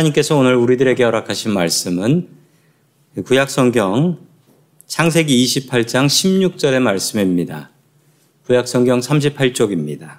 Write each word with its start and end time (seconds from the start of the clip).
하나님께서 0.00 0.36
오늘 0.36 0.54
우리들에게 0.56 1.02
허락하신 1.02 1.52
말씀은 1.52 2.28
구약 3.24 3.50
성경 3.50 4.18
창세기 4.86 5.44
28장 5.44 6.06
16절의 6.06 6.80
말씀입니다. 6.80 7.70
구약 8.46 8.66
성경 8.68 9.00
38쪽입니다. 9.00 10.18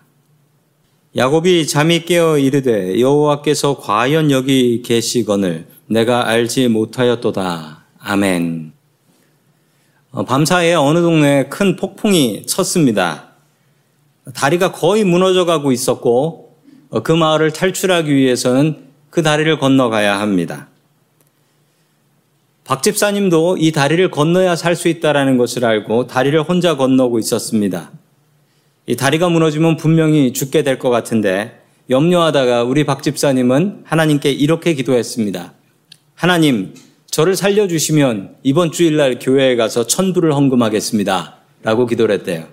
야곱이 1.15 1.67
잠이 1.67 2.05
깨어 2.05 2.37
이르되 2.37 2.99
여호와께서 2.99 3.77
과연 3.79 4.31
여기 4.31 4.81
계시거늘 4.81 5.67
내가 5.87 6.27
알지 6.27 6.67
못하였도다. 6.67 7.85
아멘. 7.99 8.73
어, 10.11 10.25
밤사이에 10.25 10.73
어느 10.73 10.99
동네에 10.99 11.45
큰 11.49 11.75
폭풍이 11.75 12.45
쳤습니다. 12.45 13.31
다리가 14.33 14.73
거의 14.73 15.03
무너져 15.03 15.45
가고 15.45 15.71
있었고 15.71 16.55
어, 16.89 17.03
그 17.03 17.11
마을을 17.11 17.51
탈출하기 17.51 18.13
위해서는 18.13 18.90
그 19.11 19.21
다리를 19.21 19.59
건너가야 19.59 20.19
합니다. 20.19 20.69
박 22.63 22.81
집사님도 22.81 23.57
이 23.59 23.71
다리를 23.71 24.09
건너야 24.09 24.55
살 24.55 24.75
수 24.75 24.87
있다라는 24.87 25.37
것을 25.37 25.65
알고 25.65 26.07
다리를 26.07 26.41
혼자 26.41 26.77
건너고 26.77 27.19
있었습니다. 27.19 27.91
이 28.87 28.95
다리가 28.95 29.29
무너지면 29.29 29.75
분명히 29.77 30.31
죽게 30.33 30.63
될 30.63 30.79
것 30.79 30.89
같은데 30.89 31.61
염려하다가 31.89 32.63
우리 32.63 32.85
박 32.85 33.03
집사님은 33.03 33.81
하나님께 33.83 34.31
이렇게 34.31 34.73
기도했습니다. 34.73 35.53
하나님, 36.15 36.73
저를 37.07 37.35
살려주시면 37.35 38.37
이번 38.43 38.71
주일날 38.71 39.19
교회에 39.19 39.57
가서 39.57 39.85
천부를 39.85 40.33
헌금하겠습니다. 40.33 41.35
라고 41.63 41.85
기도를 41.85 42.15
했대요. 42.15 42.47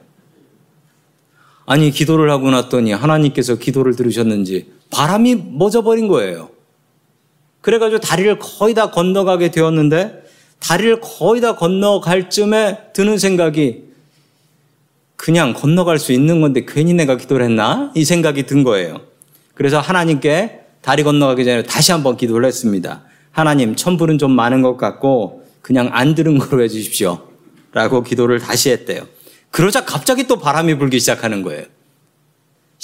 아니, 1.67 1.93
기도를 1.93 2.31
하고 2.31 2.51
났더니 2.51 2.93
하나님께서 2.93 3.57
기도를 3.57 3.95
들으셨는지 3.95 4.73
바람이 4.91 5.35
멎어버린 5.53 6.09
거예요. 6.09 6.51
그래가지고 7.61 8.01
다리를 8.01 8.39
거의 8.39 8.75
다 8.75 8.91
건너가게 8.91 9.51
되었는데 9.51 10.25
다리를 10.61 11.01
거의 11.01 11.41
다 11.41 11.57
건너갈 11.57 12.31
쯤에 12.31 12.93
드는 12.93 13.19
생각이 13.19 13.89
그냥 15.17 15.53
건너갈 15.53 15.99
수 15.99 16.13
있는 16.13 16.41
건데 16.41 16.65
괜히 16.67 16.95
내가 16.95 17.17
기도를 17.17 17.45
했나? 17.45 17.93
이 17.95 18.05
생각이 18.05 18.45
든 18.45 18.63
거예요. 18.63 19.01
그래서 19.55 19.81
하나님께 19.81 20.61
다리 20.81 21.03
건너가기 21.03 21.45
전에 21.45 21.63
다시 21.65 21.93
한번 21.93 22.17
기도를 22.17 22.47
했습니다. 22.47 23.03
하나님, 23.33 23.75
천불은 23.75 24.19
좀 24.19 24.31
많은 24.31 24.63
것 24.63 24.77
같고 24.77 25.45
그냥 25.61 25.91
안 25.93 26.15
들은 26.15 26.39
거로 26.39 26.63
해주십시오. 26.63 27.21
라고 27.73 28.03
기도를 28.03 28.39
다시 28.39 28.71
했대요. 28.71 29.03
그러자 29.51 29.85
갑자기 29.85 30.27
또 30.27 30.39
바람이 30.39 30.79
불기 30.79 31.01
시작하는 31.01 31.43
거예요. 31.43 31.65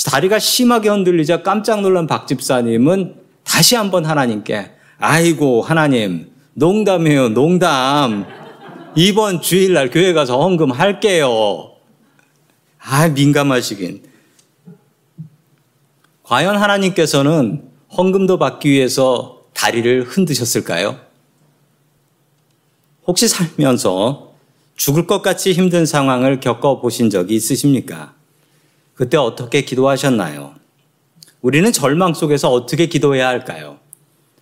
다리가 0.07 0.39
심하게 0.39 0.89
흔들리자 0.89 1.43
깜짝 1.43 1.81
놀란 1.81 2.07
박 2.07 2.27
집사님은 2.27 3.15
다시 3.45 3.77
한번 3.77 4.05
하나님께 4.05 4.73
아이고 4.99 5.63
하나님 5.63 6.33
농담이에요 6.55 7.29
농담 7.31 8.27
이번 8.97 9.41
주일날 9.41 9.91
교회 9.91 10.13
가서 10.13 10.41
헌금 10.41 10.71
할게요. 10.71 11.73
아 12.79 13.09
민감하시긴. 13.09 14.03
과연 16.23 16.57
하나님께서는 16.57 17.69
헌금도 17.97 18.39
받기 18.39 18.71
위해서 18.71 19.43
다리를 19.53 20.05
흔드셨을까요? 20.05 20.99
혹시 23.07 23.29
살면서 23.29 24.35
죽을 24.77 25.07
것 25.07 25.23
같이 25.23 25.53
힘든 25.53 25.87
상황을 25.87 26.41
겪어보신 26.41 27.11
적이 27.11 27.35
있으십니까? 27.35 28.15
그때 28.95 29.17
어떻게 29.17 29.63
기도하셨나요? 29.63 30.55
우리는 31.43 31.71
절망 31.73 32.15
속에서 32.15 32.51
어떻게 32.51 32.87
기도해야 32.87 33.29
할까요? 33.29 33.79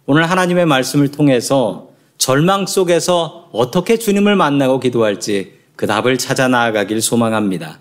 오늘 0.06 0.28
하나님의 0.30 0.66
말씀을 0.66 1.10
통해서 1.10 1.88
절망 2.18 2.66
속에서 2.66 3.48
어떻게 3.52 3.98
주님을 3.98 4.36
만나고 4.36 4.78
기도할지 4.78 5.54
그 5.74 5.86
답을 5.86 6.18
찾아 6.18 6.48
나아가길 6.48 7.00
소망합니다. 7.00 7.80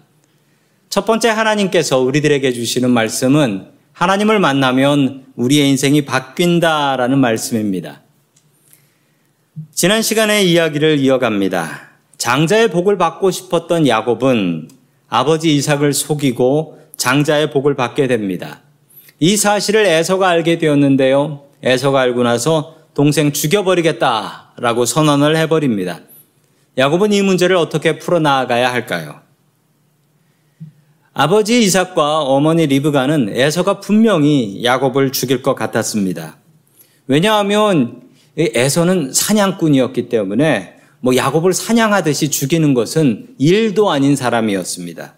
첫 0.90 1.06
번째 1.06 1.30
하나님께서 1.30 2.00
우리들에게 2.00 2.52
주시는 2.52 2.90
말씀은 2.90 3.68
하나님을 3.94 4.40
만나면 4.40 5.26
우리의 5.36 5.70
인생이 5.70 6.06
바뀐다라는 6.06 7.20
말씀입니다. 7.20 8.02
지난 9.74 10.02
시간의 10.02 10.50
이야기를 10.50 11.00
이어갑니다. 11.00 11.90
장자의 12.18 12.70
복을 12.72 12.98
받고 12.98 13.32
싶었던 13.32 13.88
야곱은 13.88 14.70
아버지 15.12 15.54
이삭을 15.58 15.92
속이고 15.92 16.80
장자의 16.96 17.52
복을 17.52 17.76
받게 17.76 18.08
됩니다. 18.08 18.62
이 19.20 19.36
사실을 19.36 19.86
에서가 19.86 20.30
알게 20.30 20.58
되었는데요. 20.58 21.44
에서가 21.62 22.00
알고 22.00 22.24
나서 22.24 22.78
동생 22.94 23.34
죽여버리겠다라고 23.34 24.86
선언을 24.86 25.36
해버립니다. 25.36 26.00
야곱은 26.78 27.12
이 27.12 27.22
문제를 27.22 27.58
어떻게 27.58 28.00
풀어나가야 28.00 28.72
할까요? 28.72 29.20
아버지 31.14 31.62
이삭과 31.62 32.22
어머니 32.22 32.66
리브가는 32.68 33.34
에서가 33.36 33.82
분명히 33.82 34.64
야곱을 34.64 35.12
죽일 35.12 35.42
것 35.42 35.56
같았습니다. 35.56 36.38
왜냐하면 37.08 38.04
에서는 38.38 39.12
사냥꾼이었기 39.12 40.08
때문에 40.08 40.81
뭐 41.02 41.16
야곱을 41.16 41.54
사냥하듯이 41.54 42.30
죽이는 42.30 42.74
것은 42.74 43.36
일도 43.38 43.92
아닌 43.92 44.16
사람이었습니다. 44.16 45.16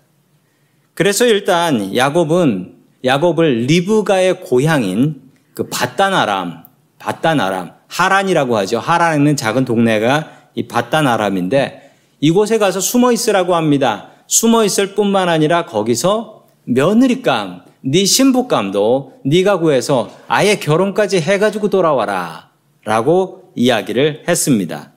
그래서 0.94 1.26
일단 1.26 1.96
야곱은 1.96 2.76
야곱을 3.04 3.66
리브가의 3.66 4.42
고향인 4.42 5.22
그 5.54 5.68
바다나람, 5.68 6.64
바다나람, 7.00 7.74
하란이라고 7.88 8.58
하죠. 8.58 8.80
하란에는 8.80 9.36
작은 9.36 9.66
동네가 9.66 10.32
이 10.56 10.68
바다나람인데 10.68 11.92
이곳에 12.22 12.58
가서 12.58 12.80
숨어 12.80 13.12
있으라고 13.12 13.56
합니다. 13.56 14.10
숨어 14.28 14.64
있을 14.64 14.96
뿐만 14.96 15.28
아니라 15.28 15.66
거기서 15.66 16.46
며느리감, 16.64 17.64
네 17.82 18.06
신부감도 18.06 19.20
네가 19.26 19.60
구해서 19.60 20.10
아예 20.30 20.56
결혼까지 20.56 21.20
해가지고 21.20 21.70
돌아와라. 21.70 22.52
라고 22.86 23.52
이야기를 23.56 24.24
했습니다. 24.28 24.93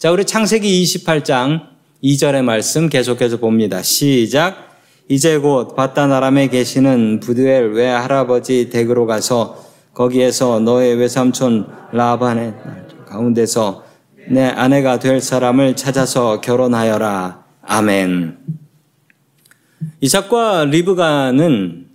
자, 0.00 0.10
우리 0.10 0.24
창세기 0.24 0.82
28장 0.82 1.60
2절의 2.02 2.42
말씀 2.42 2.88
계속해서 2.88 3.36
봅니다. 3.36 3.82
시작. 3.82 4.78
이제 5.10 5.36
곧 5.36 5.76
바다나람에 5.76 6.48
계시는 6.48 7.20
부두엘 7.20 7.72
외할아버지 7.72 8.70
댁으로 8.70 9.04
가서 9.04 9.62
거기에서 9.92 10.58
너의 10.60 10.94
외삼촌 10.94 11.66
라반의 11.92 12.54
가운데서 13.06 13.84
내 14.30 14.44
아내가 14.46 14.98
될 14.98 15.20
사람을 15.20 15.76
찾아서 15.76 16.40
결혼하여라. 16.40 17.44
아멘. 17.60 18.38
이삭과 20.00 20.64
리브가는 20.64 21.88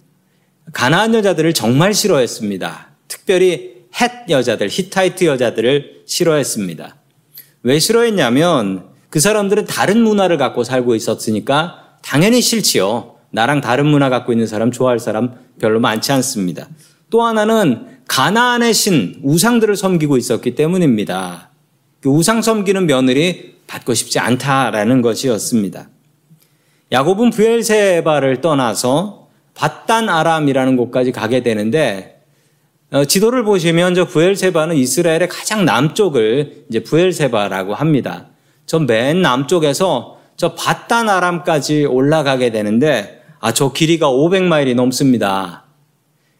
가나안 0.74 1.16
여자들을 1.16 1.56
정말 1.56 1.96
싫어했습니다. 1.96 2.88
특별히 3.08 3.88
헷 4.00 4.30
여자들, 4.30 4.68
히타이트 4.70 5.26
여자들을 5.26 6.04
싫어했습니다. 6.06 6.98
왜 7.66 7.80
싫어했냐면 7.80 8.84
그 9.10 9.20
사람들은 9.20 9.66
다른 9.66 10.04
문화를 10.04 10.38
갖고 10.38 10.64
살고 10.64 10.94
있었으니까 10.94 11.98
당연히 12.04 12.40
싫지요. 12.40 13.16
나랑 13.32 13.62
다른 13.62 13.88
문화 13.88 14.10
갖고 14.10 14.32
있는 14.32 14.46
사람 14.46 14.72
좋아할 14.72 15.00
사람 15.00 15.34
별로 15.60 15.80
많지 15.80 16.12
않습니다. 16.12 16.70
또 17.10 17.24
하나는 17.24 17.88
가나안의 18.08 18.72
신 18.76 19.20
우상들을 19.24 19.76
섬기고 19.76 20.16
있었기 20.18 20.54
때문입니다. 20.54 21.50
그 22.02 22.10
우상 22.10 22.44
섬기는 22.44 22.86
며느리 22.86 23.56
받고 23.66 23.96
싶지 23.96 24.20
않다라는 24.20 25.02
것이었습니다. 25.02 25.90
야곱은 26.92 27.32
부엘세바를 27.32 28.42
떠나서 28.42 29.28
바단 29.56 30.08
아람이라는 30.08 30.78
곳까지 30.78 31.12
가게 31.12 31.42
되는데 31.42 32.12
어, 32.12 32.15
지도를 33.04 33.44
보시면 33.44 33.96
저 33.96 34.06
부엘세바는 34.06 34.76
이스라엘의 34.78 35.28
가장 35.28 35.66
남쪽을 35.66 36.66
이제 36.70 36.82
부엘세바라고 36.84 37.74
합니다. 37.76 38.28
저 38.66 38.80
맨 38.80 39.22
남쪽에서 39.22 40.18
저 40.38 40.54
바단 40.56 41.10
아람까지 41.10 41.86
올라가게 41.86 42.52
되는데 42.52 43.22
아, 43.40 43.52
저 43.52 43.72
길이가 43.74 44.10
500마일이 44.10 44.76
넘습니다. 44.76 45.64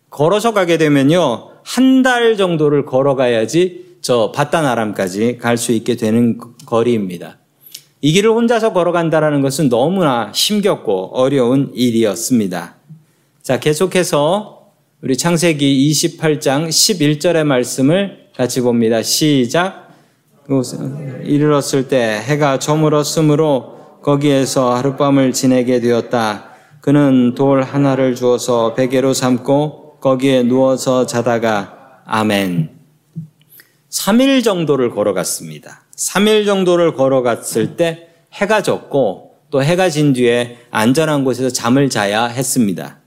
걸어서 0.10 0.54
가게 0.54 0.78
되면요. 0.78 1.50
한 1.64 2.04
달 2.04 2.38
정도를 2.38 2.86
걸어가야지 2.86 3.98
저 4.02 4.32
바단 4.34 4.66
아람까지 4.66 5.38
갈 5.40 5.58
수 5.58 5.72
있게 5.72 5.96
되는 5.96 6.40
거리입니다. 6.66 7.40
이 8.02 8.12
길을 8.14 8.30
혼자서 8.30 8.72
걸어간다는 8.72 9.42
것은 9.42 9.68
너무나 9.70 10.32
힘겹고 10.34 11.18
어려운 11.18 11.72
일이었습니다. 11.74 12.76
자, 13.42 13.60
계속해서 13.60 14.55
우리 15.06 15.16
창세기 15.16 15.92
28장 15.92 16.68
11절의 16.68 17.44
말씀을 17.44 18.26
같이 18.36 18.60
봅니다. 18.62 19.04
시작. 19.04 19.92
이르렀을 21.24 21.88
때 21.88 22.20
해가 22.24 22.58
저물었으므로 22.58 24.00
거기에서 24.02 24.74
하룻밤을 24.74 25.32
지내게 25.32 25.80
되었다. 25.80 26.46
그는 26.82 27.36
돌 27.36 27.62
하나를 27.62 28.16
주어서 28.16 28.74
베개로 28.74 29.14
삼고 29.14 30.00
거기에 30.02 30.42
누워서 30.42 31.06
자다가 31.06 32.02
아멘. 32.08 32.72
3일 33.92 34.44
정도를 34.44 34.90
걸어갔습니다. 34.90 35.84
3일 35.96 36.48
정도를 36.48 36.96
걸어갔을 36.96 37.76
때 37.76 38.08
해가 38.34 38.64
졌고 38.64 39.34
또 39.52 39.62
해가 39.62 39.90
진 39.90 40.14
뒤에 40.14 40.58
안전한 40.72 41.24
곳에서 41.24 41.52
잠을 41.52 41.92
자야 41.92 42.26
했습니다. 42.26 43.05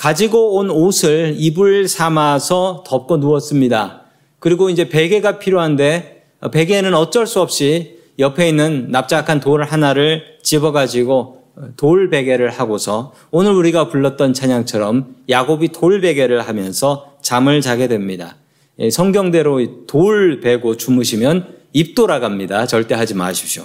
가지고 0.00 0.54
온 0.54 0.70
옷을 0.70 1.34
이불 1.36 1.86
삼아서 1.86 2.84
덮고 2.86 3.18
누웠습니다. 3.18 4.04
그리고 4.38 4.70
이제 4.70 4.88
베개가 4.88 5.38
필요한데 5.38 6.24
베개는 6.50 6.94
어쩔 6.94 7.26
수 7.26 7.42
없이 7.42 7.98
옆에 8.18 8.48
있는 8.48 8.86
납작한 8.90 9.40
돌 9.40 9.62
하나를 9.62 10.38
집어가지고 10.42 11.42
돌 11.76 12.08
베개를 12.08 12.48
하고서 12.48 13.12
오늘 13.30 13.52
우리가 13.52 13.90
불렀던 13.90 14.32
찬양처럼 14.32 15.16
야곱이 15.28 15.68
돌 15.68 16.00
베개를 16.00 16.48
하면서 16.48 17.12
잠을 17.20 17.60
자게 17.60 17.86
됩니다. 17.86 18.36
예, 18.78 18.88
성경대로 18.88 19.86
돌 19.86 20.40
베고 20.40 20.78
주무시면 20.78 21.58
입 21.74 21.94
돌아갑니다. 21.94 22.64
절대 22.64 22.94
하지 22.94 23.14
마십시오. 23.14 23.64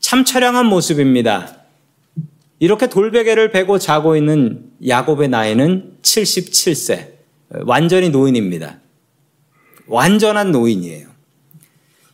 참 0.00 0.24
처량한 0.24 0.64
모습입니다. 0.64 1.63
이렇게 2.58 2.88
돌베개를 2.88 3.50
베고 3.50 3.78
자고 3.78 4.16
있는 4.16 4.70
야곱의 4.86 5.28
나이는 5.28 5.98
77세. 6.02 7.12
완전히 7.66 8.10
노인입니다. 8.10 8.78
완전한 9.86 10.52
노인이에요. 10.52 11.08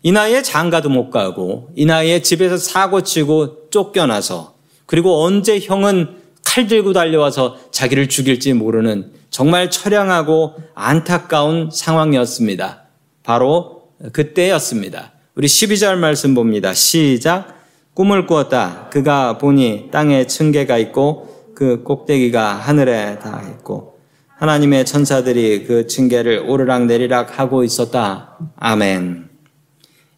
이 0.02 0.12
나이에 0.12 0.42
장가도 0.42 0.88
못 0.88 1.11
가고, 1.11 1.70
이 1.76 1.85
나이에 1.85 2.23
집에서 2.23 2.56
사고 2.56 3.02
치고 3.02 3.68
쫓겨나서, 3.70 4.54
그리고 4.87 5.23
언제 5.23 5.61
형은 5.61 6.16
칼 6.44 6.66
들고 6.66 6.92
달려와서 6.92 7.59
자기를 7.70 8.09
죽일지 8.09 8.54
모르는 8.54 9.12
정말 9.30 9.70
처량하고 9.70 10.56
안타까운 10.75 11.70
상황이었습니다. 11.70 12.85
바로 13.23 13.90
그때였습니다. 14.12 15.12
우리 15.37 15.47
12절 15.47 15.97
말씀 15.97 16.35
봅니다. 16.35 16.75
시작. 16.75 17.59
꿈을 17.94 18.26
꾸었다. 18.26 18.88
그가 18.90 19.38
보니 19.38 19.88
땅에 19.90 20.26
층계가 20.26 20.78
있고 20.78 21.28
그 21.54 21.82
꼭대기가 21.82 22.54
하늘에 22.54 23.18
닿아 23.18 23.42
있고 23.50 23.99
하나님의 24.37 24.87
천사들이 24.87 25.64
그 25.64 25.87
층계를 25.87 26.44
오르락 26.47 26.87
내리락 26.87 27.38
하고 27.38 27.62
있었다. 27.62 28.38
아멘. 28.56 29.28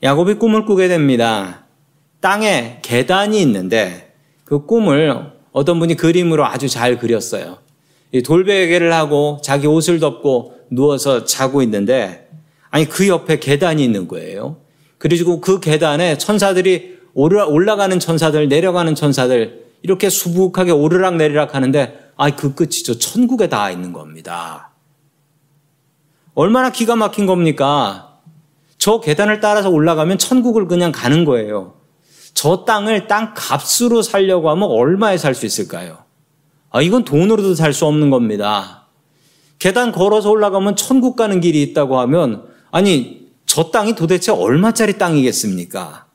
야곱이 0.03 0.35
꿈을 0.35 0.65
꾸게 0.65 0.89
됩니다. 0.89 1.65
땅에 2.21 2.79
계단이 2.83 3.41
있는데 3.43 4.15
그 4.45 4.65
꿈을 4.67 5.33
어떤 5.51 5.79
분이 5.81 5.97
그림으로 5.97 6.47
아주 6.47 6.69
잘 6.69 6.99
그렸어요. 6.99 7.59
돌베개를 8.25 8.93
하고 8.93 9.41
자기 9.43 9.67
옷을 9.67 9.99
덮고 9.99 10.55
누워서 10.71 11.25
자고 11.25 11.63
있는데 11.63 12.29
아니 12.71 12.89
그 12.89 13.09
옆에 13.09 13.39
계단이 13.39 13.83
있는 13.83 14.07
거예요. 14.07 14.59
그리고 14.99 15.41
그 15.41 15.59
계단에 15.59 16.17
천사들이 16.19 16.92
올라가는 17.15 17.99
천사들, 17.99 18.49
내려가는 18.49 18.95
천사들 18.95 19.67
이렇게 19.83 20.09
수북하게 20.09 20.71
오르락 20.71 21.17
내리락 21.17 21.55
하는데 21.55 22.11
아, 22.17 22.31
그 22.31 22.55
끝이 22.55 22.83
저 22.85 22.99
천국에 22.99 23.49
닿아 23.49 23.71
있는 23.71 23.93
겁니다. 23.93 24.71
얼마나 26.35 26.71
기가 26.71 26.97
막힌 26.97 27.27
겁니까? 27.27 28.19
저 28.79 29.01
계단을 29.01 29.41
따라서 29.41 29.71
올라가면 29.71 30.19
천국을 30.19 30.67
그냥 30.67 30.93
가는 30.93 31.25
거예요. 31.25 31.75
저 32.35 32.65
땅을 32.65 33.07
땅 33.07 33.35
값으로 33.35 34.03
살려고 34.03 34.51
하면 34.51 34.69
얼마에 34.69 35.19
살 35.19 35.35
수 35.35 35.45
있을까요? 35.47 35.99
아, 36.71 36.81
이건 36.81 37.05
돈으로도 37.05 37.55
살 37.55 37.75
수 37.75 37.85
없는 37.87 38.11
겁니다. 38.11 38.87
계단 39.59 39.93
걸어서 39.93 40.31
올라가면 40.31 40.77
천국 40.77 41.15
가는 41.17 41.41
길이 41.41 41.63
있다고 41.63 42.01
하면, 42.01 42.49
아니, 42.71 43.29
저 43.47 43.71
땅이 43.71 43.95
도대체 43.95 44.33
얼마짜리 44.33 44.97
땅이겠습니까? 44.99 46.07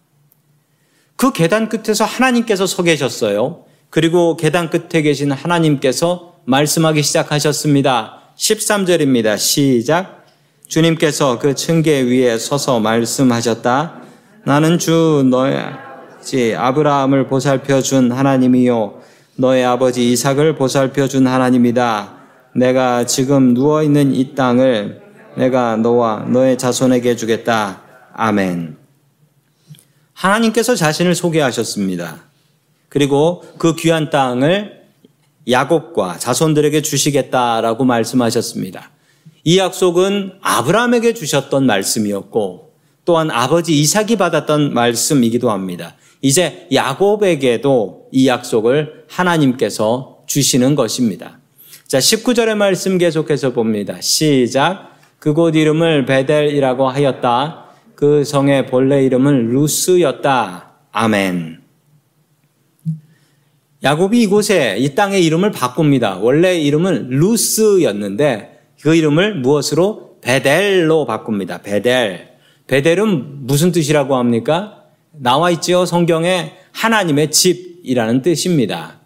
그 1.17 1.33
계단 1.33 1.67
끝에서 1.67 2.05
하나님께서 2.05 2.67
서 2.67 2.83
계셨어요. 2.83 3.65
그리고 3.89 4.37
계단 4.37 4.69
끝에 4.69 5.01
계신 5.01 5.31
하나님께서 5.31 6.35
말씀하기 6.45 7.01
시작하셨습니다. 7.01 8.21
13절입니다. 8.37 9.37
시작. 9.37 10.25
주님께서 10.67 11.39
그 11.39 11.55
층계 11.55 12.01
위에 12.01 12.37
서서 12.37 12.79
말씀하셨다. 12.79 14.01
나는 14.45 14.77
주 14.77 15.27
너의 15.29 16.55
아브라함을 16.55 17.27
보살펴 17.27 17.81
준 17.81 18.11
하나님이요. 18.11 19.01
너의 19.37 19.65
아버지 19.65 20.11
이삭을 20.11 20.55
보살펴 20.55 21.07
준 21.07 21.25
하나님이다. 21.25 22.13
내가 22.55 23.05
지금 23.05 23.55
누워 23.55 23.81
있는 23.81 24.13
이 24.13 24.35
땅을 24.35 25.01
내가 25.35 25.77
너와 25.77 26.25
너의 26.29 26.57
자손에게 26.57 27.15
주겠다. 27.15 27.81
아멘. 28.13 28.86
하나님께서 30.17 30.75
자신을 30.75 31.13
소개하셨습니다. 31.13 32.23
그리고 32.89 33.43
그 33.59 33.75
귀한 33.75 34.09
땅을 34.09 34.81
야곱과 35.49 36.17
자손들에게 36.17 36.81
주시겠다라고 36.81 37.85
말씀하셨습니다. 37.85 38.89
이 39.43 39.59
약속은 39.59 40.33
아브라함에게 40.41 41.13
주셨던 41.13 41.65
말씀이었고 41.67 42.73
또한 43.05 43.31
아버지 43.31 43.79
이삭이 43.79 44.17
받았던 44.17 44.73
말씀이기도 44.73 45.51
합니다. 45.51 45.95
이제 46.21 46.67
야곱에게도 46.73 48.07
이 48.11 48.27
약속을 48.27 49.05
하나님께서 49.07 50.23
주시는 50.25 50.75
것입니다. 50.75 51.39
자, 51.85 51.99
19절의 51.99 52.55
말씀 52.55 52.97
계속해서 52.97 53.53
봅니다. 53.53 54.01
시작. 54.01 54.97
그곳 55.19 55.55
이름을 55.55 56.05
베델이라고 56.05 56.89
하였다. 56.89 57.66
그 57.97 58.23
성의 58.23 58.67
본래 58.67 59.03
이름은 59.03 59.49
루스였다. 59.49 60.71
아멘. 60.91 61.61
야곱이 63.83 64.21
이곳에 64.21 64.77
이 64.77 64.93
땅의 64.93 65.25
이름을 65.25 65.51
바꿉니다. 65.51 66.17
원래 66.17 66.59
이름은 66.59 67.09
루스였는데 67.09 68.59
그 68.81 68.93
이름을 68.93 69.39
무엇으로 69.39 70.17
베델로 70.21 71.07
바꿉니다. 71.07 71.63
베델. 71.63 72.33
베델은 72.67 73.47
무슨 73.47 73.71
뜻이라고 73.71 74.15
합니까? 74.15 74.83
나와 75.11 75.49
있지요. 75.49 75.87
성경에 75.87 76.53
하나님의 76.73 77.31
집이라는 77.31 78.21
뜻입니다. 78.21 78.99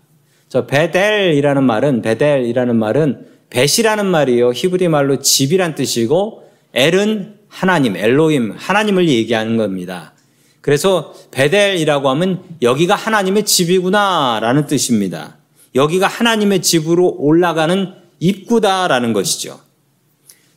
저 0.49 0.67
베델이라는 0.67 1.63
말은 1.63 2.01
베델이라는 2.01 2.75
말은 2.75 3.25
벳이라는 3.49 4.05
말이요. 4.05 4.51
히브리 4.51 4.89
말로 4.89 5.19
집이란 5.19 5.75
뜻이고 5.75 6.43
엘은 6.73 7.40
하나님, 7.51 7.97
엘로임, 7.97 8.55
하나님을 8.57 9.09
얘기하는 9.09 9.57
겁니다. 9.57 10.13
그래서 10.61 11.13
베델이라고 11.31 12.09
하면 12.09 12.43
여기가 12.61 12.95
하나님의 12.95 13.45
집이구나라는 13.45 14.67
뜻입니다. 14.67 15.37
여기가 15.75 16.07
하나님의 16.07 16.61
집으로 16.61 17.15
올라가는 17.19 17.93
입구다라는 18.19 19.13
것이죠. 19.13 19.59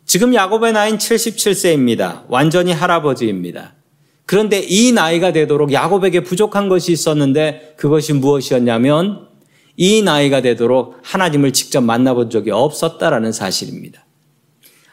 지금 0.07 0.35
야곱의 0.35 0.73
나이는 0.73 0.99
77세입니다. 0.99 2.25
완전히 2.29 2.73
할아버지입니다. 2.73 3.75
그런데 4.27 4.61
이 4.61 4.93
나이가 4.93 5.33
되도록 5.33 5.73
야곱에게 5.73 6.23
부족한 6.23 6.69
것이 6.69 6.93
있었는데 6.93 7.75
그것이 7.77 8.13
무엇이었냐면 8.13 9.29
이 9.77 10.03
나이가 10.03 10.41
되도록 10.41 10.99
하나님을 11.03 11.53
직접 11.53 11.81
만나본 11.81 12.31
적이 12.31 12.53
없었다라는 12.53 13.33
사실입니다. 13.33 14.05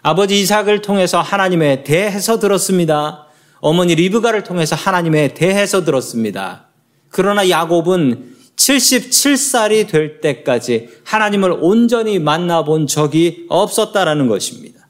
아버지 0.03 0.39
이삭을 0.41 0.81
통해서 0.81 1.21
하나님에 1.21 1.83
대해서 1.83 2.39
들었습니다. 2.39 3.27
어머니 3.59 3.93
리브가를 3.93 4.43
통해서 4.43 4.75
하나님에 4.75 5.35
대해서 5.35 5.83
들었습니다. 5.83 6.69
그러나 7.09 7.47
야곱은 7.47 8.31
77살이 8.55 9.87
될 9.87 10.19
때까지 10.21 10.89
하나님을 11.03 11.57
온전히 11.61 12.17
만나본 12.17 12.87
적이 12.87 13.45
없었다라는 13.49 14.27
것입니다. 14.27 14.87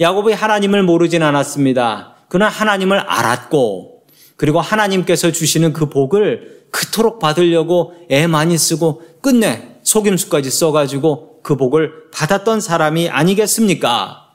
야곱이 0.00 0.34
하나님을 0.34 0.82
모르진 0.82 1.22
않았습니다. 1.22 2.16
그러나 2.28 2.50
하나님을 2.50 2.98
알았고 2.98 4.02
그리고 4.36 4.60
하나님께서 4.60 5.32
주시는 5.32 5.72
그 5.72 5.88
복을 5.88 6.66
그토록 6.70 7.18
받으려고 7.18 7.94
애 8.10 8.26
많이 8.26 8.58
쓰고 8.58 9.02
끝내 9.22 9.76
속임수까지 9.82 10.50
써가지고 10.50 11.40
그 11.42 11.56
복을 11.56 12.10
받았던 12.12 12.60
사람이 12.60 13.08
아니겠습니까? 13.08 14.25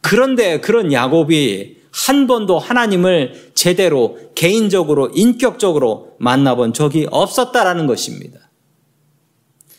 그런데 0.00 0.60
그런 0.60 0.92
야곱이 0.92 1.78
한 1.90 2.26
번도 2.26 2.58
하나님을 2.58 3.52
제대로 3.54 4.18
개인적으로 4.34 5.10
인격적으로 5.14 6.14
만나본 6.18 6.72
적이 6.72 7.08
없었다라는 7.10 7.86
것입니다. 7.86 8.40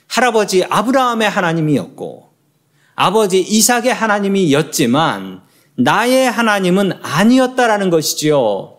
할아버지 0.08 0.64
아브라함의 0.64 1.30
하나님이었고 1.30 2.30
아버지 2.96 3.40
이삭의 3.40 3.94
하나님이었지만 3.94 5.42
나의 5.76 6.30
하나님은 6.30 7.00
아니었다라는 7.02 7.90
것이지요. 7.90 8.76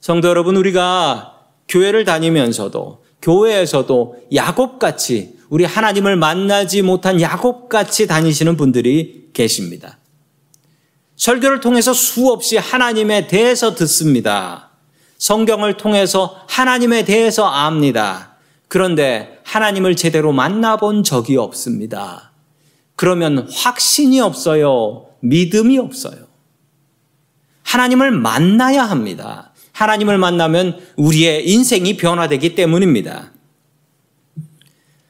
성도 0.00 0.28
여러분, 0.28 0.56
우리가 0.56 1.38
교회를 1.68 2.04
다니면서도 2.04 3.03
교회에서도 3.24 4.16
야곱같이 4.34 5.38
우리 5.48 5.64
하나님을 5.64 6.16
만나지 6.16 6.82
못한 6.82 7.20
야곱같이 7.20 8.06
다니시는 8.06 8.56
분들이 8.56 9.30
계십니다. 9.32 9.98
설교를 11.16 11.60
통해서 11.60 11.94
수없이 11.94 12.56
하나님에 12.56 13.26
대해서 13.26 13.74
듣습니다. 13.74 14.70
성경을 15.18 15.76
통해서 15.76 16.38
하나님에 16.48 17.04
대해서 17.04 17.46
압니다. 17.46 18.36
그런데 18.68 19.40
하나님을 19.44 19.96
제대로 19.96 20.32
만나본 20.32 21.02
적이 21.02 21.38
없습니다. 21.38 22.32
그러면 22.96 23.48
확신이 23.50 24.20
없어요. 24.20 25.06
믿음이 25.20 25.78
없어요. 25.78 26.26
하나님을 27.62 28.10
만나야 28.10 28.82
합니다. 28.82 29.53
하나님을 29.74 30.18
만나면 30.18 30.80
우리의 30.96 31.48
인생이 31.50 31.96
변화되기 31.96 32.54
때문입니다. 32.54 33.32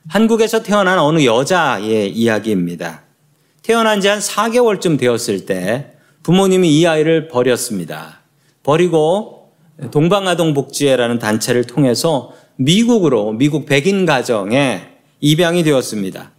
한국에서 0.08 0.62
태어난 0.62 0.98
어느 0.98 1.24
여자의 1.24 2.10
이야기입니다. 2.10 3.02
태어난 3.62 4.00
지 4.00 4.08
한 4.08 4.18
4개월쯤 4.18 4.98
되었을 4.98 5.46
때 5.46 5.92
부모님이 6.22 6.78
이 6.78 6.86
아이를 6.86 7.28
버렸습니다. 7.28 8.20
버리고 8.62 9.52
동방아동 9.90 10.54
복지회라는 10.54 11.18
단체를 11.18 11.64
통해서 11.64 12.32
미국으로 12.56 13.32
미국 13.32 13.66
백인 13.66 14.06
가정에 14.06 14.82
입양이 15.20 15.62
되었습니다. 15.62 16.32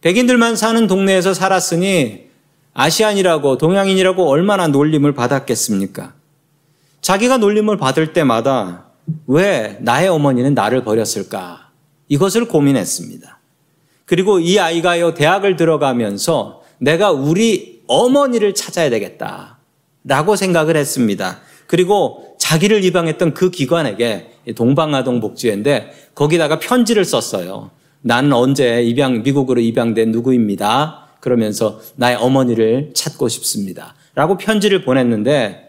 백인들만 0.00 0.56
사는 0.56 0.86
동네에서 0.86 1.34
살았으니 1.34 2.24
아시안이라고 2.72 3.58
동양인이라고 3.58 4.28
얼마나 4.28 4.68
놀림을 4.68 5.12
받았겠습니까? 5.14 6.14
자기가 7.04 7.36
놀림을 7.36 7.76
받을 7.76 8.14
때마다 8.14 8.86
왜 9.26 9.76
나의 9.82 10.08
어머니는 10.08 10.54
나를 10.54 10.84
버렸을까? 10.84 11.68
이것을 12.08 12.48
고민했습니다. 12.48 13.40
그리고 14.06 14.38
이 14.38 14.58
아이가요, 14.58 15.12
대학을 15.12 15.56
들어가면서 15.56 16.62
내가 16.78 17.10
우리 17.12 17.82
어머니를 17.88 18.54
찾아야 18.54 18.88
되겠다. 18.88 19.58
라고 20.04 20.34
생각을 20.34 20.78
했습니다. 20.78 21.40
그리고 21.66 22.36
자기를 22.38 22.82
입양했던 22.82 23.34
그 23.34 23.50
기관에게 23.50 24.30
동방아동 24.56 25.20
복지회인데 25.20 25.92
거기다가 26.14 26.58
편지를 26.58 27.04
썼어요. 27.04 27.70
나는 28.00 28.32
언제 28.32 28.82
입양, 28.82 29.22
미국으로 29.22 29.60
입양된 29.60 30.10
누구입니다. 30.10 31.08
그러면서 31.20 31.80
나의 31.96 32.16
어머니를 32.16 32.92
찾고 32.94 33.28
싶습니다. 33.28 33.94
라고 34.14 34.38
편지를 34.38 34.86
보냈는데 34.86 35.63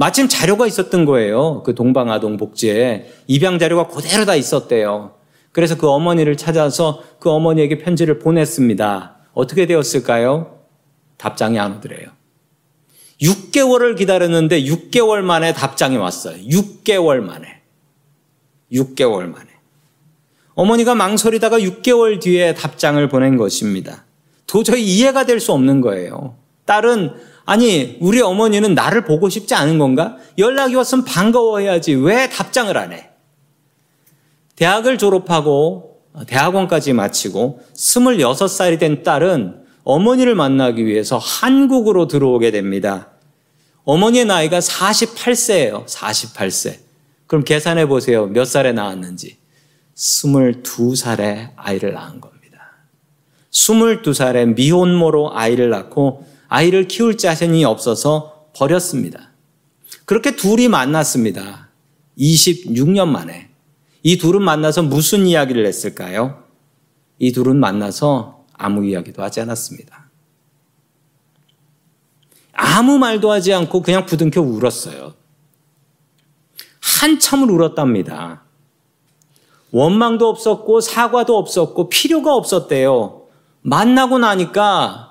마침 0.00 0.28
자료가 0.28 0.66
있었던 0.66 1.04
거예요. 1.04 1.62
그 1.62 1.74
동방아동 1.74 2.38
복지에 2.38 3.12
입양 3.26 3.58
자료가 3.58 3.88
그대로 3.88 4.24
다 4.24 4.34
있었대요. 4.34 5.12
그래서 5.52 5.76
그 5.76 5.90
어머니를 5.90 6.38
찾아서 6.38 7.02
그 7.18 7.28
어머니에게 7.28 7.76
편지를 7.76 8.18
보냈습니다. 8.18 9.16
어떻게 9.34 9.66
되었을까요? 9.66 10.58
답장이 11.18 11.58
안 11.58 11.76
오더래요. 11.76 12.08
6개월을 13.20 13.98
기다렸는데 13.98 14.62
6개월 14.62 15.20
만에 15.20 15.52
답장이 15.52 15.98
왔어요. 15.98 16.42
6개월 16.46 17.20
만에. 17.20 17.60
6개월 18.72 19.26
만에. 19.26 19.48
어머니가 20.54 20.94
망설이다가 20.94 21.58
6개월 21.58 22.22
뒤에 22.22 22.54
답장을 22.54 23.06
보낸 23.10 23.36
것입니다. 23.36 24.06
도저히 24.46 24.82
이해가 24.82 25.26
될 25.26 25.40
수 25.40 25.52
없는 25.52 25.82
거예요. 25.82 26.36
딸은 26.64 27.12
아니 27.50 27.96
우리 27.98 28.20
어머니는 28.20 28.76
나를 28.76 29.02
보고 29.02 29.28
싶지 29.28 29.56
않은 29.56 29.80
건가? 29.80 30.18
연락이 30.38 30.76
왔으면 30.76 31.04
반가워해야지 31.04 31.94
왜 31.94 32.28
답장을 32.28 32.78
안 32.78 32.92
해? 32.92 33.10
대학을 34.54 34.98
졸업하고 34.98 36.00
대학원까지 36.28 36.92
마치고 36.92 37.60
26살이 37.74 38.78
된 38.78 39.02
딸은 39.02 39.64
어머니를 39.82 40.36
만나기 40.36 40.86
위해서 40.86 41.18
한국으로 41.18 42.06
들어오게 42.06 42.52
됩니다. 42.52 43.08
어머니의 43.82 44.26
나이가 44.26 44.60
48세예요. 44.60 45.86
48세. 45.86 46.78
그럼 47.26 47.42
계산해 47.42 47.86
보세요. 47.86 48.28
몇 48.28 48.44
살에 48.44 48.70
나왔는지. 48.70 49.38
22살에 49.96 51.50
아이를 51.56 51.94
낳은 51.94 52.20
겁니다. 52.20 52.70
22살에 53.50 54.54
미혼모로 54.54 55.36
아이를 55.36 55.70
낳고 55.70 56.29
아이를 56.50 56.88
키울 56.88 57.16
자신이 57.16 57.64
없어서 57.64 58.48
버렸습니다. 58.54 59.30
그렇게 60.04 60.34
둘이 60.34 60.66
만났습니다. 60.68 61.68
26년 62.18 63.06
만에. 63.06 63.50
이 64.02 64.18
둘은 64.18 64.42
만나서 64.42 64.82
무슨 64.82 65.26
이야기를 65.26 65.64
했을까요? 65.64 66.42
이 67.20 67.30
둘은 67.30 67.56
만나서 67.56 68.44
아무 68.52 68.84
이야기도 68.84 69.22
하지 69.22 69.40
않았습니다. 69.40 70.10
아무 72.52 72.98
말도 72.98 73.30
하지 73.30 73.54
않고 73.54 73.82
그냥 73.82 74.04
부둥켜 74.04 74.40
울었어요. 74.40 75.14
한참을 76.80 77.48
울었답니다. 77.48 78.42
원망도 79.70 80.28
없었고 80.28 80.80
사과도 80.80 81.38
없었고 81.38 81.88
필요가 81.90 82.34
없었대요. 82.34 83.28
만나고 83.62 84.18
나니까 84.18 85.09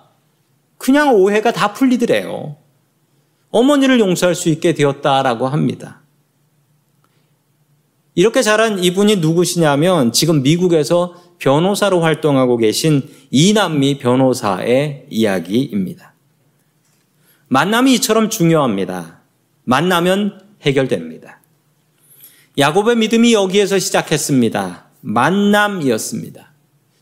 그냥 0.80 1.14
오해가 1.14 1.52
다 1.52 1.74
풀리더래요. 1.74 2.56
어머니를 3.52 4.00
용서할 4.00 4.34
수 4.34 4.50
있게 4.50 4.74
되었다라고 4.74 5.48
합니다. 5.48 6.02
이렇게 8.16 8.42
자란 8.42 8.84
이분이 8.84 9.18
누구시냐면 9.18 10.12
지금 10.12 10.42
미국에서 10.42 11.22
변호사로 11.38 12.00
활동하고 12.00 12.58
계신 12.58 13.10
이남미 13.30 14.00
변호사의 14.00 15.08
이야기입니다. 15.10 16.14
만남이 17.50 17.94
이처럼 17.96 18.30
중요합니다. 18.30 19.20
만나면 19.66 20.42
해결됩니다. 20.62 21.42
야곱의 22.58 22.96
믿음이 22.96 23.34
여기에서 23.34 23.80
시작했습니다. 23.80 24.86
만남이었습니다. 25.02 26.49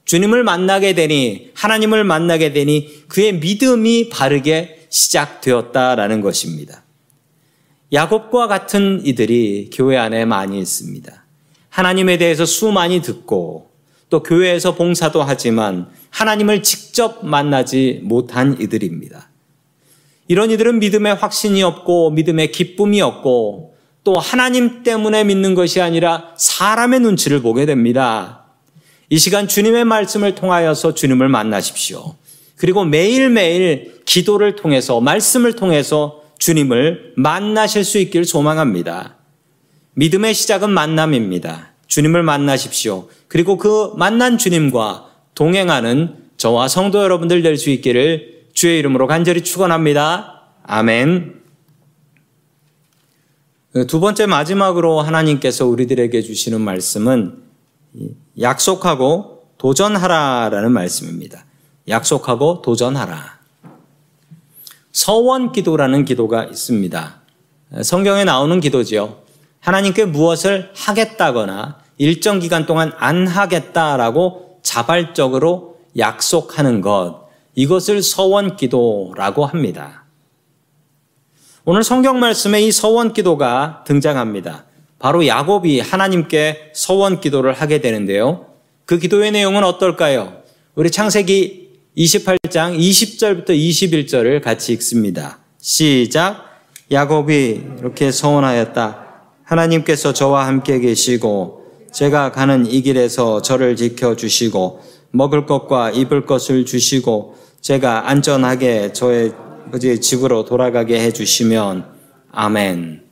주님을 0.08 0.44
만나게 0.44 0.94
되니, 0.94 1.52
하나님을 1.54 2.04
만나게 2.04 2.54
되니 2.54 3.04
그의 3.08 3.34
믿음이 3.34 4.10
바르게 4.10 4.88
시작되었다라는 4.90 6.22
것입니다. 6.22 6.84
야곱과 7.92 8.48
같은 8.48 9.02
이들이 9.06 9.70
교회 9.74 9.98
안에 9.98 10.26
많이 10.26 10.60
있습니다. 10.60 11.26
하나님에 11.70 12.18
대해서 12.18 12.46
수많이 12.46 13.02
듣고 13.02 13.70
또 14.10 14.24
교회에서 14.24 14.76
봉사도 14.76 15.22
하지만 15.24 15.90
하나님을 16.10 16.64
직접 16.64 17.26
만나지 17.26 18.00
못한 18.04 18.58
이들입니다. 18.60 19.30
이런 20.30 20.52
이들은 20.52 20.80
믿음의 20.80 21.16
확신이 21.16 21.64
없고 21.64 22.12
믿음의 22.12 22.52
기쁨이 22.54 23.02
없고 23.02 23.76
또 24.06 24.14
하나님 24.14 24.84
때문에 24.84 25.26
믿는 25.26 25.54
것이 25.54 25.82
아니라 25.82 26.34
사람의 26.38 27.02
눈치를 27.02 27.42
보게 27.42 27.66
됩니다. 27.66 28.47
이 29.10 29.18
시간 29.18 29.48
주님의 29.48 29.86
말씀을 29.86 30.36
통하여서 30.36 30.94
주님을 30.94 31.30
만나십시오. 31.30 32.16
그리고 32.58 32.84
매일매일 32.84 34.02
기도를 34.06 34.56
통해서 34.56 35.00
말씀을 35.00 35.54
통해서 35.54 36.24
주님을 36.40 37.14
만나실 37.16 37.84
수 37.84 38.00
있길 38.00 38.26
소망합니다. 38.26 39.16
믿음의 39.94 40.34
시작은 40.34 40.70
만남입니다. 40.70 41.74
주님을 41.88 42.24
만나십시오. 42.24 43.08
그리고 43.28 43.58
그 43.58 43.94
만난 43.96 44.38
주님과 44.38 45.10
동행하는 45.36 46.16
저와 46.38 46.68
성도 46.68 47.02
여러분들 47.02 47.42
될 47.42 47.58
수 47.58 47.70
있기를 47.70 48.48
주의 48.54 48.80
이름으로 48.80 49.08
간절히 49.08 49.42
축원합니다. 49.42 50.42
아멘. 50.64 51.42
두 53.88 54.00
번째 54.00 54.26
마지막으로 54.26 55.02
하나님께서 55.02 55.68
우리들에게 55.68 56.22
주시는 56.22 56.62
말씀은 56.62 57.44
약속하고 58.40 59.44
도전하라라는 59.58 60.72
말씀입니다. 60.72 61.46
약속하고 61.88 62.62
도전하라. 62.62 63.38
서원 64.92 65.52
기도라는 65.52 66.06
기도가 66.06 66.46
있습니다. 66.46 67.22
성경에 67.84 68.24
나오는 68.24 68.60
기도지요. 68.60 69.18
하나님께 69.60 70.06
무엇을 70.06 70.72
하겠다거나 70.76 71.80
일정 71.98 72.40
기간 72.40 72.66
동안 72.66 72.94
안 72.98 73.28
하겠다라고 73.28 74.60
자발적으로 74.62 75.78
약속하는 75.98 76.82
것, 76.82 77.28
이것을 77.56 78.04
서원 78.04 78.56
기도라고 78.56 79.46
합니다. 79.46 80.04
오늘 81.66 81.84
성경 81.84 82.20
말씀에 82.20 82.62
이 82.62 82.72
서원 82.72 83.14
기도가 83.14 83.84
등장합니다. 83.86 84.67
바로 85.00 85.28
야곱이 85.28 85.80
하나님께 85.80 86.72
서원 86.74 87.20
기도를 87.22 87.54
하게 87.54 87.82
되는데요. 87.82 88.48
그 88.86 88.98
기도의 89.00 89.32
내용은 89.32 89.64
어떨까요? 89.64 90.42
우리 90.76 90.90
창세기 90.90 91.68
28장 91.98 92.78
20절부터 92.78 93.50
21절을 93.50 94.42
같이 94.42 94.74
읽습니다. 94.74 95.40
시작. 95.60 96.46
야곱이 96.92 97.62
이렇게 97.80 98.12
서원하였다. 98.12 99.06
하나님께서 99.44 100.14
저와 100.14 100.48
함께 100.48 100.80
계시고 100.80 101.66
제가 101.92 102.32
가는 102.32 102.66
이 102.66 102.82
길에서 102.82 103.42
저를 103.42 103.76
지켜 103.76 104.16
주시고 104.16 104.82
먹을 105.12 105.46
것과 105.46 105.92
입을 105.92 106.26
것을 106.26 106.66
주시고 106.66 107.36
제가 107.62 108.10
안전하게 108.10 108.94
저의 108.94 109.34
집으로 110.02 110.46
돌아가게 110.46 111.00
해 111.00 111.12
주시면 111.12 111.86
아멘. 112.32 113.07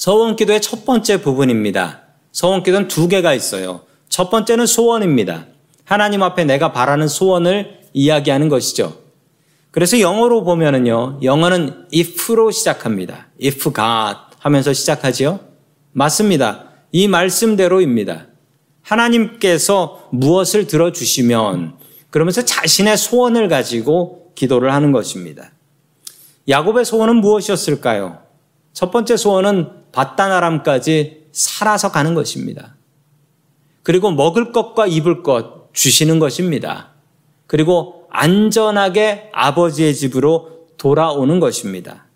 서원 0.00 0.34
기도의 0.34 0.62
첫 0.62 0.86
번째 0.86 1.20
부분입니다. 1.20 2.00
서원 2.32 2.62
기도는 2.62 2.88
두 2.88 3.06
개가 3.06 3.34
있어요. 3.34 3.82
첫 4.08 4.30
번째는 4.30 4.64
소원입니다. 4.64 5.44
하나님 5.84 6.22
앞에 6.22 6.46
내가 6.46 6.72
바라는 6.72 7.06
소원을 7.06 7.80
이야기하는 7.92 8.48
것이죠. 8.48 8.96
그래서 9.70 10.00
영어로 10.00 10.42
보면은요, 10.44 11.18
영어는 11.22 11.88
if로 11.94 12.50
시작합니다. 12.50 13.26
if 13.44 13.74
God 13.74 14.20
하면서 14.38 14.72
시작하지요? 14.72 15.38
맞습니다. 15.92 16.70
이 16.92 17.06
말씀대로입니다. 17.06 18.28
하나님께서 18.80 20.08
무엇을 20.12 20.66
들어주시면 20.66 21.74
그러면서 22.08 22.42
자신의 22.42 22.96
소원을 22.96 23.48
가지고 23.48 24.32
기도를 24.34 24.72
하는 24.72 24.92
것입니다. 24.92 25.52
야곱의 26.48 26.86
소원은 26.86 27.16
무엇이었을까요? 27.16 28.29
첫 28.72 28.90
번째 28.90 29.16
소원은 29.16 29.68
바다나람까지 29.92 31.26
살아서 31.32 31.90
가는 31.90 32.14
것입니다. 32.14 32.76
그리고 33.82 34.10
먹을 34.10 34.52
것과 34.52 34.86
입을 34.86 35.22
것 35.22 35.72
주시는 35.72 36.18
것입니다. 36.18 36.88
그리고 37.46 38.06
안전하게 38.10 39.30
아버지의 39.32 39.94
집으로 39.94 40.66
돌아오는 40.76 41.40
것입니다. 41.40 42.06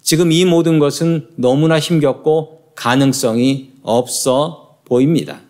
지금 0.00 0.32
이 0.32 0.44
모든 0.44 0.78
것은 0.78 1.28
너무나 1.36 1.78
힘겹고 1.78 2.72
가능성이 2.74 3.72
없어 3.82 4.78
보입니다. 4.84 5.40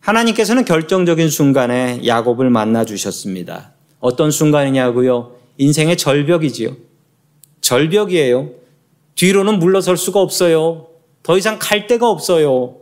하나님께서는 0.00 0.64
결정적인 0.64 1.28
순간에 1.28 2.00
야곱을 2.04 2.50
만나 2.50 2.84
주셨습니다. 2.84 3.72
어떤 4.00 4.30
순간이냐고요? 4.30 5.36
인생의 5.58 5.96
절벽이지요. 5.96 6.76
절벽이에요. 7.60 8.59
뒤로는 9.20 9.58
물러설 9.58 9.98
수가 9.98 10.18
없어요. 10.18 10.86
더 11.22 11.36
이상 11.36 11.58
갈 11.60 11.86
데가 11.86 12.08
없어요. 12.08 12.76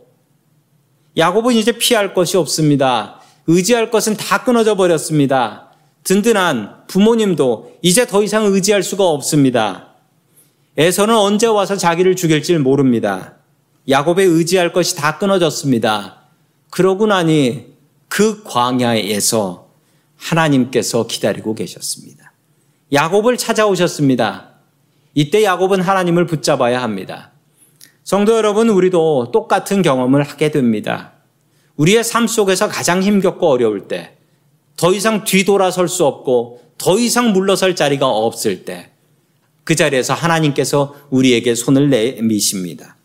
야곱은 1.17 1.53
이제 1.53 1.73
피할 1.73 2.13
것이 2.13 2.37
없습니다. 2.37 3.19
의지할 3.47 3.91
것은 3.91 4.15
다 4.15 4.45
끊어져 4.45 4.75
버렸습니다. 4.75 5.73
든든한 6.05 6.87
부모님도 6.87 7.79
이제 7.81 8.07
더 8.07 8.23
이상 8.23 8.45
의지할 8.45 8.83
수가 8.83 9.05
없습니다. 9.09 9.95
에서는 10.77 11.13
언제 11.13 11.45
와서 11.45 11.75
자기를 11.75 12.15
죽일지 12.15 12.57
모릅니다. 12.57 13.33
야곱의 13.89 14.25
의지할 14.25 14.71
것이 14.71 14.95
다 14.95 15.17
끊어졌습니다. 15.17 16.21
그러고 16.69 17.05
나니 17.05 17.73
그 18.07 18.43
광야에서 18.45 19.67
하나님께서 20.15 21.05
기다리고 21.05 21.53
계셨습니다. 21.53 22.31
야곱을 22.93 23.35
찾아오셨습니다. 23.35 24.48
이때 25.19 25.43
야곱은 25.43 25.81
하나님을 25.81 26.27
붙잡아야 26.27 26.81
합니다. 26.81 27.31
성도 28.05 28.37
여러분, 28.37 28.69
우리도 28.69 29.31
똑같은 29.33 29.81
경험을 29.81 30.23
하게 30.23 30.49
됩니다. 30.49 31.11
우리의 31.75 32.05
삶 32.05 32.25
속에서 32.25 32.69
가장 32.69 33.03
힘겹고 33.03 33.49
어려울 33.49 33.89
때, 33.89 34.15
더 34.77 34.93
이상 34.93 35.25
뒤돌아설 35.25 35.89
수 35.89 36.05
없고, 36.05 36.61
더 36.77 36.97
이상 36.97 37.33
물러설 37.33 37.75
자리가 37.75 38.07
없을 38.07 38.63
때, 38.63 38.91
그 39.65 39.75
자리에서 39.75 40.13
하나님께서 40.13 40.95
우리에게 41.09 41.53
손을 41.53 41.89
내미십니다. 41.89 42.95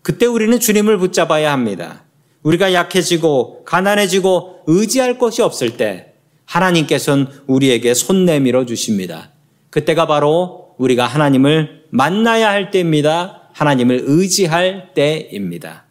그때 0.00 0.24
우리는 0.24 0.58
주님을 0.58 0.96
붙잡아야 0.96 1.52
합니다. 1.52 2.04
우리가 2.44 2.72
약해지고, 2.72 3.64
가난해지고, 3.66 4.62
의지할 4.68 5.18
것이 5.18 5.42
없을 5.42 5.76
때, 5.76 6.14
하나님께서는 6.46 7.26
우리에게 7.46 7.92
손 7.92 8.24
내밀어 8.24 8.64
주십니다. 8.64 9.32
그때가 9.68 10.06
바로 10.06 10.67
우리가 10.78 11.06
하나님을 11.06 11.84
만나야 11.90 12.48
할 12.48 12.70
때입니다. 12.70 13.42
하나님을 13.52 14.02
의지할 14.06 14.94
때입니다. 14.94 15.84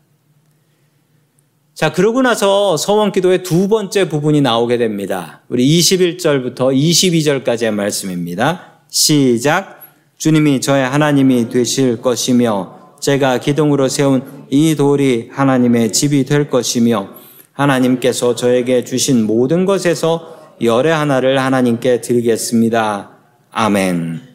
자, 1.74 1.92
그러고 1.92 2.24
나서 2.24 2.76
서원 2.76 3.12
기도의 3.12 3.44
두 3.44 3.68
번째 3.68 4.10
부분이 4.10 4.42
나오게 4.42 4.78
됩니다. 4.78 5.42
우리 5.48 5.68
21절부터 5.80 6.76
22절까지의 6.76 7.72
말씀입니다. 7.72 8.82
시작. 8.90 9.84
주님이 10.18 10.60
저의 10.62 10.88
하나님이 10.88 11.50
되실 11.50 12.02
것이며 12.02 12.96
제가 13.00 13.40
기둥으로 13.40 13.90
세운 13.90 14.48
이 14.50 14.76
돌이 14.76 15.30
하나님의 15.32 15.94
집이 15.94 16.26
될 16.26 16.50
것이며 16.50 17.10
하나님께서 17.52 18.34
저에게 18.34 18.84
주신 18.84 19.28
모든 19.28 19.66
것에서 19.66 20.56
열의 20.62 20.92
하나를 20.92 21.40
하나님께 21.40 22.02
드리겠습니다. 22.02 23.12
아멘. 23.52 24.27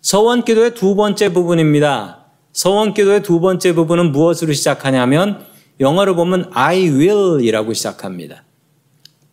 서원 0.00 0.44
기도의 0.44 0.74
두 0.74 0.94
번째 0.94 1.32
부분입니다. 1.32 2.24
서원 2.52 2.94
기도의 2.94 3.22
두 3.22 3.40
번째 3.40 3.74
부분은 3.74 4.12
무엇으로 4.12 4.52
시작하냐면 4.52 5.44
영어로 5.78 6.14
보면 6.14 6.50
I 6.54 6.88
will 6.88 7.44
이라고 7.44 7.74
시작합니다. 7.74 8.44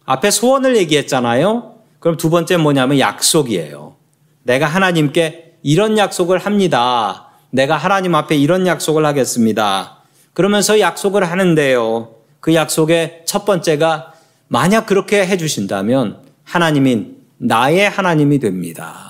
앞에 0.06 0.30
소원을 0.30 0.76
얘기했잖아요. 0.78 1.76
그럼 2.00 2.18
두 2.18 2.30
번째 2.30 2.58
뭐냐면 2.58 3.00
약속이에요. 3.00 3.96
내가 4.44 4.66
하나님께 4.66 5.56
이런 5.64 5.98
약속을 5.98 6.38
합니다. 6.40 7.30
내가 7.50 7.78
하나님 7.78 8.14
앞에 8.16 8.36
이런 8.36 8.68
약속을 8.68 9.06
하겠습니다. 9.06 9.98
그러면서 10.34 10.80
약속을 10.80 11.30
하는데요. 11.30 12.14
그 12.40 12.54
약속의 12.54 13.24
첫 13.26 13.46
번째가 13.46 14.14
만약 14.48 14.86
그렇게 14.86 15.26
해주신다면 15.26 16.24
하나님인 16.44 17.18
나의 17.38 17.90
하나님이 17.90 18.40
됩니다. 18.40 19.07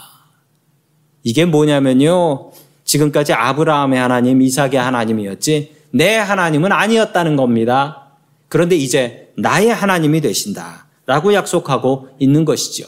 이게 1.28 1.44
뭐냐면요. 1.44 2.52
지금까지 2.86 3.34
아브라함의 3.34 4.00
하나님, 4.00 4.42
이삭의 4.42 4.76
하나님이었지 4.76 5.76
내 5.92 6.16
하나님은 6.16 6.72
아니었다는 6.72 7.36
겁니다. 7.36 8.14
그런데 8.48 8.78
이제 8.78 9.34
나의 9.36 9.68
하나님이 9.68 10.22
되신다. 10.22 10.88
라고 11.06 11.34
약속하고 11.34 12.08
있는 12.18 12.46
것이죠. 12.46 12.86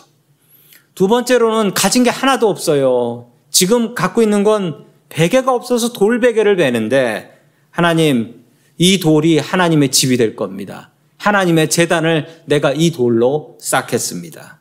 두 0.95 1.10
번째로는 1.10 1.73
가진 1.73 2.06
게 2.06 2.10
하나도 2.10 2.47
없어요. 2.47 3.28
지금 3.49 3.93
갖고 3.93 4.21
있는 4.21 4.45
건 4.45 4.86
베개가 5.10 5.54
없어서 5.54 5.91
돌베개를 5.91 6.56
베는데 6.56 7.38
하나님, 7.71 8.45
이 8.78 9.02
돌이 9.02 9.39
하나님의 9.39 9.91
집이 9.91 10.15
될 10.15 10.38
겁니다. 10.38 10.91
하나님의 11.17 11.69
재단을 11.69 12.41
내가 12.45 12.71
이 12.71 12.91
돌로 12.91 13.58
쌓겠습니다. 13.60 14.60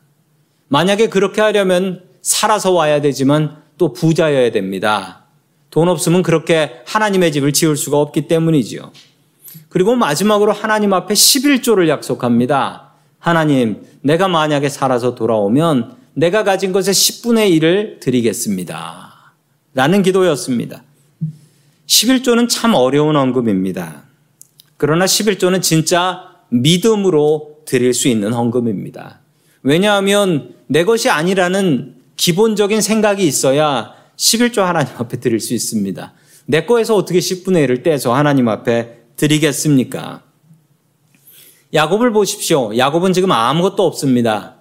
만약에 0.67 1.07
그렇게 1.07 1.39
하려면 1.39 2.03
살아서 2.21 2.71
와야 2.71 2.99
되지만 2.99 3.58
또 3.79 3.93
부자여야 3.93 4.51
됩니다. 4.51 5.23
돈 5.71 5.87
없으면 5.87 6.21
그렇게 6.21 6.81
하나님의 6.85 7.31
집을 7.31 7.53
지을 7.53 7.75
수가 7.75 7.97
없기 7.97 8.27
때문이지요. 8.27 8.91
그리고 9.69 9.95
마지막으로 9.95 10.51
하나님 10.51 10.93
앞에 10.93 11.15
11조를 11.15 11.87
약속합니다. 11.87 12.91
하나님, 13.17 13.81
내가 14.01 14.27
만약에 14.27 14.69
살아서 14.69 15.15
돌아오면 15.15 15.95
내가 16.13 16.43
가진 16.43 16.71
것의 16.71 16.85
10분의 16.85 17.59
1을 17.59 17.99
드리겠습니다. 17.99 19.33
라는 19.73 20.03
기도였습니다. 20.03 20.83
11조는 21.87 22.49
참 22.49 22.73
어려운 22.75 23.15
헌금입니다. 23.15 24.03
그러나 24.77 25.05
11조는 25.05 25.61
진짜 25.61 26.35
믿음으로 26.49 27.59
드릴 27.65 27.93
수 27.93 28.07
있는 28.07 28.33
헌금입니다. 28.33 29.19
왜냐하면 29.63 30.53
내 30.67 30.83
것이 30.83 31.09
아니라는 31.09 31.98
기본적인 32.19 32.81
생각이 32.81 33.25
있어야 33.25 33.93
11조 34.17 34.59
하나님 34.61 34.93
앞에 34.97 35.21
드릴 35.21 35.39
수 35.39 35.53
있습니다. 35.53 36.13
내 36.47 36.65
거에서 36.65 36.95
어떻게 36.95 37.19
10분의 37.19 37.65
1을 37.65 37.81
떼서 37.81 38.13
하나님 38.13 38.49
앞에 38.49 39.03
드리겠습니까? 39.15 40.23
야곱을 41.73 42.11
보십시오. 42.11 42.75
야곱은 42.77 43.13
지금 43.13 43.31
아무것도 43.31 43.85
없습니다. 43.85 44.57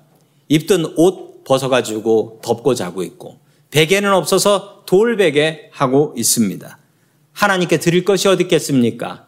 입던 0.49 0.95
옷 0.97 1.43
벗어가지고 1.43 2.41
덮고 2.45 2.75
자고 2.75 3.03
있고, 3.03 3.41
베개는 3.73 4.13
없어서 4.13 4.85
돌베개 4.87 5.71
하고 5.73 6.15
있습니다. 6.17 6.79
하나님께 7.33 7.79
드릴 7.79 8.05
것이 8.05 8.29
어디 8.29 8.45
있겠습니까? 8.45 9.28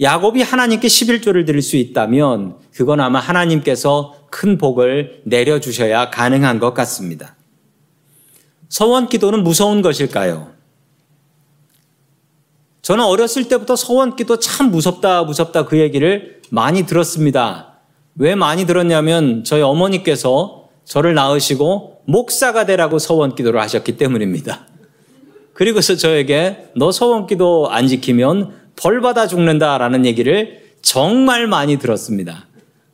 야곱이 0.00 0.42
하나님께 0.42 0.88
11조를 0.88 1.46
드릴 1.46 1.62
수 1.62 1.76
있다면 1.76 2.56
그건 2.74 3.00
아마 3.00 3.18
하나님께서 3.18 4.14
큰 4.30 4.58
복을 4.58 5.22
내려주셔야 5.24 6.10
가능한 6.10 6.58
것 6.58 6.74
같습니다. 6.74 7.36
서원 8.68 9.08
기도는 9.08 9.42
무서운 9.42 9.80
것일까요? 9.80 10.50
저는 12.82 13.04
어렸을 13.04 13.48
때부터 13.48 13.74
서원 13.74 14.16
기도 14.16 14.38
참 14.38 14.70
무섭다, 14.70 15.24
무섭다 15.24 15.64
그 15.64 15.78
얘기를 15.78 16.40
많이 16.50 16.84
들었습니다. 16.84 17.78
왜 18.16 18.34
많이 18.34 18.66
들었냐면 18.66 19.44
저희 19.44 19.62
어머니께서 19.62 20.68
저를 20.84 21.14
낳으시고 21.14 22.02
목사가 22.06 22.66
되라고 22.66 22.98
서원 22.98 23.34
기도를 23.34 23.60
하셨기 23.60 23.96
때문입니다. 23.96 24.66
그리고서 25.52 25.96
저에게 25.96 26.68
너 26.76 26.92
서원 26.92 27.26
기도 27.26 27.68
안 27.70 27.88
지키면 27.88 28.65
벌 28.76 29.00
받아 29.00 29.26
죽는다라는 29.26 30.06
얘기를 30.06 30.62
정말 30.82 31.46
많이 31.46 31.78
들었습니다. 31.78 32.46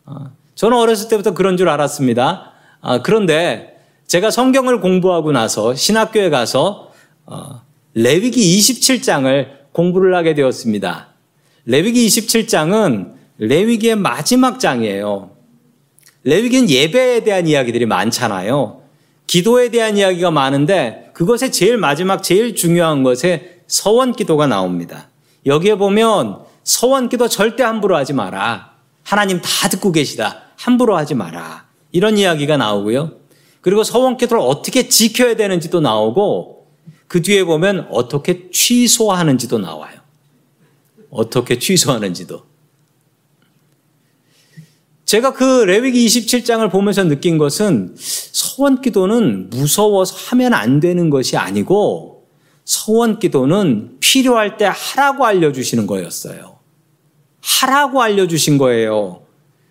어, 0.07 0.33
저는 0.55 0.77
어렸을 0.77 1.09
때부터 1.09 1.35
그런 1.35 1.57
줄 1.57 1.69
알았습니다. 1.69 2.53
아, 2.81 3.03
그런데 3.03 3.77
제가 4.07 4.31
성경을 4.31 4.81
공부하고 4.81 5.33
나서 5.33 5.75
신학교에 5.75 6.31
가서 6.31 6.93
어, 7.27 7.63
레위기 7.95 8.59
27장을 8.59 9.47
공부를 9.73 10.15
하게 10.15 10.35
되었습니다. 10.35 11.09
레위기 11.65 12.07
27장은 12.07 13.13
레위기의 13.39 13.97
마지막 13.97 14.61
장이에요. 14.61 15.31
레위기는 16.25 16.71
예배에 16.71 17.25
대한 17.25 17.47
이야기들이 17.47 17.87
많잖아요. 17.87 18.83
기도에 19.27 19.71
대한 19.71 19.97
이야기가 19.97 20.31
많은데 20.31 21.11
그것에 21.15 21.51
제일 21.51 21.77
마지막 21.77 22.23
제일 22.23 22.55
중요한 22.55 23.03
것에 23.03 23.61
서원 23.67 24.13
기도가 24.13 24.47
나옵니다. 24.47 25.09
여기에 25.47 25.77
보면 25.77 26.41
서원 26.65 27.09
기도 27.09 27.29
절대 27.29 27.63
함부로 27.63 27.97
하지 27.97 28.13
마라. 28.13 28.73
하나님 29.03 29.41
다 29.41 29.69
듣고 29.69 29.93
계시다. 29.93 30.43
함부로 30.57 30.97
하지 30.97 31.15
마라. 31.15 31.67
이런 31.91 32.17
이야기가 32.19 32.57
나오고요. 32.57 33.13
그리고 33.61 33.85
서원 33.85 34.17
기도를 34.17 34.43
어떻게 34.43 34.89
지켜야 34.89 35.35
되는지도 35.37 35.81
나오고 35.81 36.67
그 37.09 37.23
뒤에 37.23 37.45
보면 37.45 37.89
어떻게 37.91 38.51
취소하는지도 38.51 39.59
나와요. 39.59 40.01
어떻게 41.11 41.59
취소하는지도. 41.59 42.45
제가 45.05 45.35
그 45.35 45.65
레위기 45.65 46.07
27장을 46.07 46.71
보면서 46.71 47.05
느낀 47.05 47.37
것은 47.37 47.95
서원 47.99 48.81
기도는 48.81 49.51
무서워서 49.51 50.17
하면 50.31 50.55
안 50.55 50.81
되는 50.81 51.11
것이 51.11 51.37
아니고 51.37 52.12
서원 52.65 53.19
기도는 53.19 53.97
필요할 54.01 54.57
때 54.57 54.71
하라고 54.73 55.27
알려주시는 55.27 55.87
거였어요. 55.87 56.59
하라고 57.41 58.03
알려주신 58.03 58.59
거예요. 58.59 59.23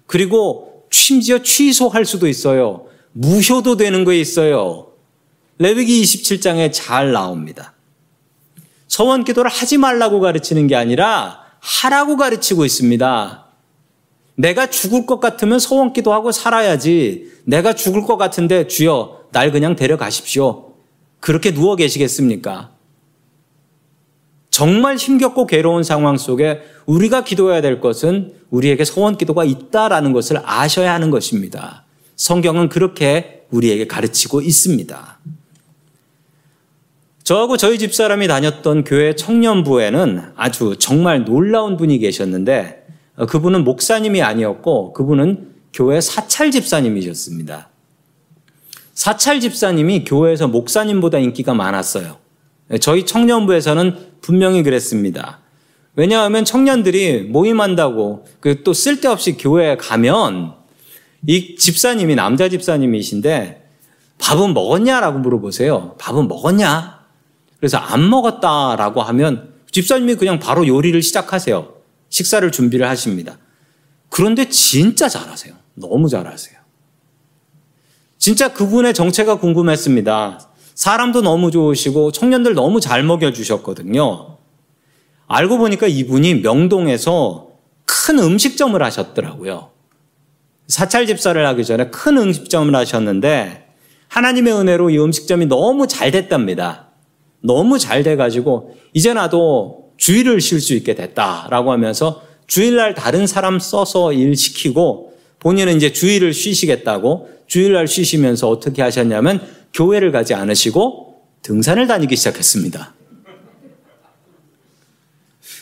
그리고 0.05 0.85
심지어 0.91 1.39
취소할 1.39 2.05
수도 2.05 2.27
있어요. 2.27 2.85
무효도 3.13 3.77
되는 3.77 4.03
거 4.03 4.13
있어요. 4.13 4.91
레위기 5.57 6.01
27장에 6.01 6.71
잘 6.73 7.11
나옵니다. 7.11 7.73
서원 8.87 9.23
기도를 9.23 9.49
하지 9.49 9.77
말라고 9.77 10.19
가르치는 10.19 10.67
게 10.67 10.75
아니라 10.75 11.45
하라고 11.59 12.17
가르치고 12.17 12.65
있습니다. 12.65 13.45
내가 14.35 14.69
죽을 14.69 15.05
것 15.05 15.19
같으면 15.19 15.59
소원 15.59 15.93
기도하고 15.93 16.31
살아야지. 16.31 17.31
내가 17.45 17.73
죽을 17.73 18.03
것 18.03 18.17
같은데 18.17 18.67
주여 18.67 19.27
날 19.31 19.51
그냥 19.51 19.75
데려가십시오. 19.75 20.73
그렇게 21.19 21.53
누워 21.53 21.75
계시겠습니까? 21.75 22.71
정말 24.51 24.97
힘겹고 24.97 25.47
괴로운 25.47 25.81
상황 25.83 26.17
속에 26.17 26.61
우리가 26.85 27.23
기도해야 27.23 27.61
될 27.61 27.79
것은 27.79 28.33
우리에게 28.49 28.83
소원 28.83 29.17
기도가 29.17 29.45
있다라는 29.45 30.11
것을 30.11 30.41
아셔야 30.43 30.93
하는 30.93 31.09
것입니다. 31.09 31.85
성경은 32.17 32.69
그렇게 32.69 33.45
우리에게 33.49 33.87
가르치고 33.87 34.41
있습니다. 34.41 35.19
저하고 37.23 37.55
저희 37.55 37.79
집사람이 37.79 38.27
다녔던 38.27 38.83
교회 38.83 39.15
청년부에는 39.15 40.33
아주 40.35 40.75
정말 40.77 41.23
놀라운 41.23 41.77
분이 41.77 41.99
계셨는데 41.99 42.85
어, 43.15 43.25
그분은 43.25 43.63
목사님이 43.63 44.21
아니었고 44.21 44.91
그분은 44.93 45.51
교회 45.71 46.01
사찰 46.01 46.51
집사님이셨습니다. 46.51 47.69
사찰 48.93 49.39
집사님이 49.39 50.03
교회에서 50.03 50.49
목사님보다 50.49 51.19
인기가 51.19 51.53
많았어요. 51.53 52.17
네, 52.67 52.77
저희 52.79 53.05
청년부에서는 53.05 54.10
분명히 54.21 54.63
그랬습니다. 54.63 55.39
왜냐하면 55.95 56.45
청년들이 56.45 57.23
모임한다고 57.23 58.25
그또 58.39 58.73
쓸데없이 58.73 59.33
교회에 59.37 59.77
가면 59.77 60.53
이 61.27 61.55
집사님이 61.55 62.15
남자 62.15 62.49
집사님이신데 62.49 63.69
밥은 64.19 64.53
먹었냐라고 64.53 65.19
물어보세요. 65.19 65.95
밥은 65.99 66.27
먹었냐? 66.27 67.01
그래서 67.59 67.77
안 67.77 68.09
먹었다라고 68.09 69.01
하면 69.01 69.53
집사님이 69.71 70.15
그냥 70.15 70.39
바로 70.39 70.67
요리를 70.67 71.01
시작하세요. 71.01 71.73
식사를 72.09 72.51
준비를 72.51 72.87
하십니다. 72.87 73.37
그런데 74.09 74.49
진짜 74.49 75.07
잘하세요. 75.07 75.53
너무 75.75 76.09
잘하세요. 76.09 76.59
진짜 78.17 78.53
그분의 78.53 78.93
정체가 78.93 79.39
궁금했습니다. 79.39 80.50
사람도 80.81 81.21
너무 81.21 81.51
좋으시고 81.51 82.11
청년들 82.11 82.55
너무 82.55 82.79
잘 82.79 83.03
먹여주셨거든요. 83.03 84.37
알고 85.27 85.59
보니까 85.59 85.85
이분이 85.85 86.41
명동에서 86.41 87.49
큰 87.85 88.17
음식점을 88.17 88.81
하셨더라고요. 88.81 89.69
사찰 90.67 91.05
집사를 91.05 91.45
하기 91.49 91.65
전에 91.65 91.91
큰 91.91 92.17
음식점을 92.17 92.75
하셨는데 92.75 93.67
하나님의 94.07 94.53
은혜로 94.53 94.89
이 94.89 94.97
음식점이 94.97 95.45
너무 95.45 95.85
잘 95.85 96.09
됐답니다. 96.09 96.87
너무 97.41 97.77
잘 97.77 98.01
돼가지고 98.01 98.75
이제 98.93 99.13
나도 99.13 99.91
주일을 99.97 100.41
쉴 100.41 100.59
수 100.59 100.73
있게 100.73 100.95
됐다라고 100.95 101.71
하면서 101.71 102.23
주일날 102.47 102.95
다른 102.95 103.27
사람 103.27 103.59
써서 103.59 104.13
일 104.13 104.35
시키고 104.35 105.13
본인은 105.37 105.77
이제 105.77 105.93
주일을 105.93 106.33
쉬시겠다고 106.33 107.29
주일날 107.45 107.87
쉬시면서 107.87 108.49
어떻게 108.49 108.81
하셨냐면 108.81 109.60
교회를 109.73 110.11
가지 110.11 110.33
않으시고 110.33 111.21
등산을 111.41 111.87
다니기 111.87 112.15
시작했습니다. 112.15 112.93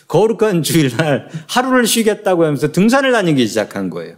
거룩한 0.07 0.63
주일날 0.63 1.29
하루를 1.47 1.85
쉬겠다고 1.85 2.43
하면서 2.43 2.71
등산을 2.71 3.11
다니기 3.11 3.47
시작한 3.47 3.89
거예요. 3.89 4.15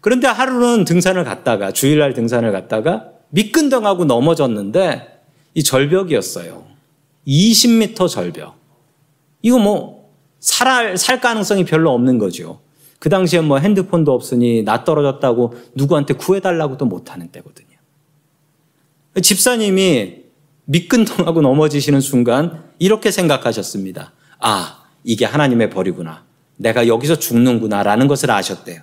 그런데 0.00 0.26
하루는 0.26 0.84
등산을 0.84 1.24
갔다가 1.24 1.72
주일날 1.72 2.12
등산을 2.12 2.52
갔다가 2.52 3.08
미끈덩하고 3.30 4.04
넘어졌는데 4.04 5.22
이 5.54 5.62
절벽이었어요. 5.62 6.64
20m 7.26 8.08
절벽. 8.08 8.56
이거 9.42 9.58
뭐, 9.58 10.10
살, 10.38 10.96
살 10.98 11.20
가능성이 11.20 11.64
별로 11.64 11.92
없는 11.92 12.18
거죠. 12.18 12.60
그 12.98 13.08
당시에 13.08 13.40
뭐 13.40 13.58
핸드폰도 13.58 14.12
없으니 14.12 14.62
나 14.62 14.84
떨어졌다고 14.84 15.54
누구한테 15.74 16.14
구해달라고도 16.14 16.84
못하는 16.84 17.28
때거든요. 17.28 17.71
집사님이 19.20 20.22
미끈통하고 20.64 21.42
넘어지시는 21.42 22.00
순간 22.00 22.64
이렇게 22.78 23.10
생각하셨습니다. 23.10 24.12
아, 24.38 24.84
이게 25.04 25.24
하나님의 25.24 25.70
벌이구나. 25.70 26.24
내가 26.56 26.86
여기서 26.86 27.18
죽는구나 27.18 27.82
라는 27.82 28.06
것을 28.08 28.30
아셨대요. 28.30 28.80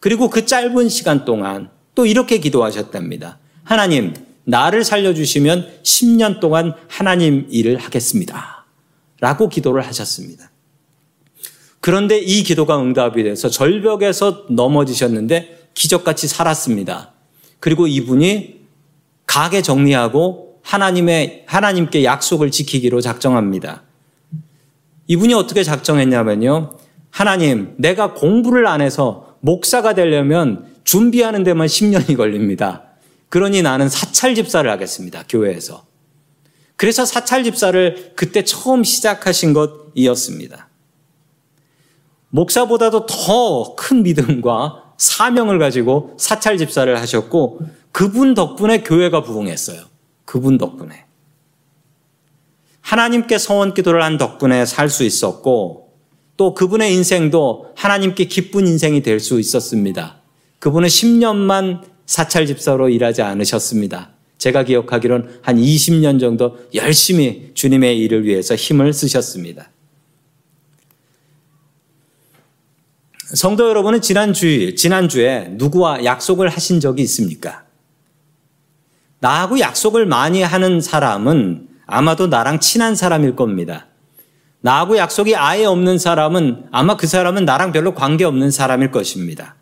그리고 0.00 0.30
그 0.30 0.46
짧은 0.46 0.88
시간 0.88 1.24
동안 1.24 1.70
또 1.94 2.06
이렇게 2.06 2.38
기도하셨답니다. 2.38 3.38
하나님, 3.64 4.14
나를 4.44 4.84
살려주시면 4.84 5.80
10년 5.82 6.40
동안 6.40 6.74
하나님 6.86 7.46
일을 7.50 7.76
하겠습니다. 7.78 8.64
라고 9.20 9.48
기도를 9.48 9.84
하셨습니다. 9.86 10.50
그런데 11.80 12.18
이 12.18 12.42
기도가 12.42 12.80
응답이 12.80 13.22
돼서 13.24 13.48
절벽에서 13.48 14.46
넘어지셨는데 14.50 15.70
기적같이 15.74 16.28
살았습니다. 16.28 17.12
그리고 17.60 17.86
이분이 17.86 18.57
가게 19.28 19.62
정리하고 19.62 20.58
하나님의, 20.62 21.44
하나님께 21.46 22.02
약속을 22.02 22.50
지키기로 22.50 23.00
작정합니다. 23.00 23.82
이분이 25.06 25.34
어떻게 25.34 25.62
작정했냐면요. 25.62 26.72
하나님, 27.10 27.74
내가 27.78 28.14
공부를 28.14 28.66
안 28.66 28.80
해서 28.80 29.36
목사가 29.40 29.94
되려면 29.94 30.66
준비하는 30.82 31.44
데만 31.44 31.66
10년이 31.68 32.16
걸립니다. 32.16 32.84
그러니 33.28 33.62
나는 33.62 33.88
사찰 33.88 34.34
집사를 34.34 34.68
하겠습니다. 34.68 35.22
교회에서. 35.28 35.84
그래서 36.76 37.04
사찰 37.04 37.44
집사를 37.44 38.12
그때 38.16 38.44
처음 38.44 38.82
시작하신 38.82 39.52
것이었습니다. 39.52 40.68
목사보다도 42.30 43.06
더 43.06 43.76
큰 43.76 44.02
믿음과 44.02 44.94
사명을 44.96 45.58
가지고 45.58 46.14
사찰 46.18 46.56
집사를 46.56 46.98
하셨고 46.98 47.60
그분 47.92 48.34
덕분에 48.34 48.82
교회가 48.82 49.22
부흥했어요. 49.22 49.82
그분 50.24 50.58
덕분에. 50.58 51.04
하나님께 52.80 53.38
서원 53.38 53.74
기도를 53.74 54.02
한 54.02 54.16
덕분에 54.18 54.64
살 54.64 54.88
수 54.88 55.04
있었고 55.04 55.92
또 56.36 56.54
그분의 56.54 56.94
인생도 56.94 57.72
하나님께 57.76 58.24
기쁜 58.26 58.66
인생이 58.66 59.02
될 59.02 59.20
수 59.20 59.40
있었습니다. 59.40 60.22
그분은 60.58 60.88
10년만 60.88 61.82
사찰 62.06 62.46
집사로 62.46 62.88
일하지 62.88 63.22
않으셨습니다. 63.22 64.10
제가 64.38 64.62
기억하기로는 64.62 65.40
한 65.42 65.56
20년 65.56 66.20
정도 66.20 66.58
열심히 66.74 67.50
주님의 67.54 67.98
일을 67.98 68.24
위해서 68.24 68.54
힘을 68.54 68.92
쓰셨습니다. 68.92 69.70
성도 73.34 73.68
여러분은 73.68 74.00
지난 74.00 74.32
주일, 74.32 74.74
지난주에 74.74 75.48
누구와 75.58 76.04
약속을 76.04 76.48
하신 76.48 76.80
적이 76.80 77.02
있습니까? 77.02 77.67
나하고 79.20 79.58
약속을 79.60 80.06
많이 80.06 80.42
하는 80.42 80.80
사람은 80.80 81.68
아마도 81.86 82.26
나랑 82.26 82.60
친한 82.60 82.94
사람일 82.94 83.34
겁니다. 83.36 83.86
나하고 84.60 84.96
약속이 84.96 85.36
아예 85.36 85.64
없는 85.64 85.98
사람은 85.98 86.66
아마 86.70 86.96
그 86.96 87.06
사람은 87.06 87.44
나랑 87.44 87.72
별로 87.72 87.94
관계 87.94 88.24
없는 88.24 88.50
사람일 88.50 88.90
것입니다. 88.90 89.56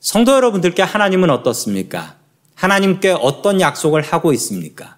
성도 0.00 0.32
여러분들께 0.32 0.82
하나님은 0.82 1.30
어떻습니까? 1.30 2.16
하나님께 2.54 3.10
어떤 3.10 3.60
약속을 3.60 4.02
하고 4.02 4.32
있습니까? 4.34 4.96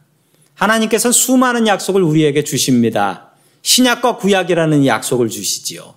하나님께서 0.55 1.11
수많은 1.13 1.67
약속을 1.67 2.03
우리에게 2.03 2.45
주십니다. 2.45 3.31
신약과 3.63 4.17
구약이라는 4.17 4.87
약속을 4.87 5.29
주시지요. 5.29 5.95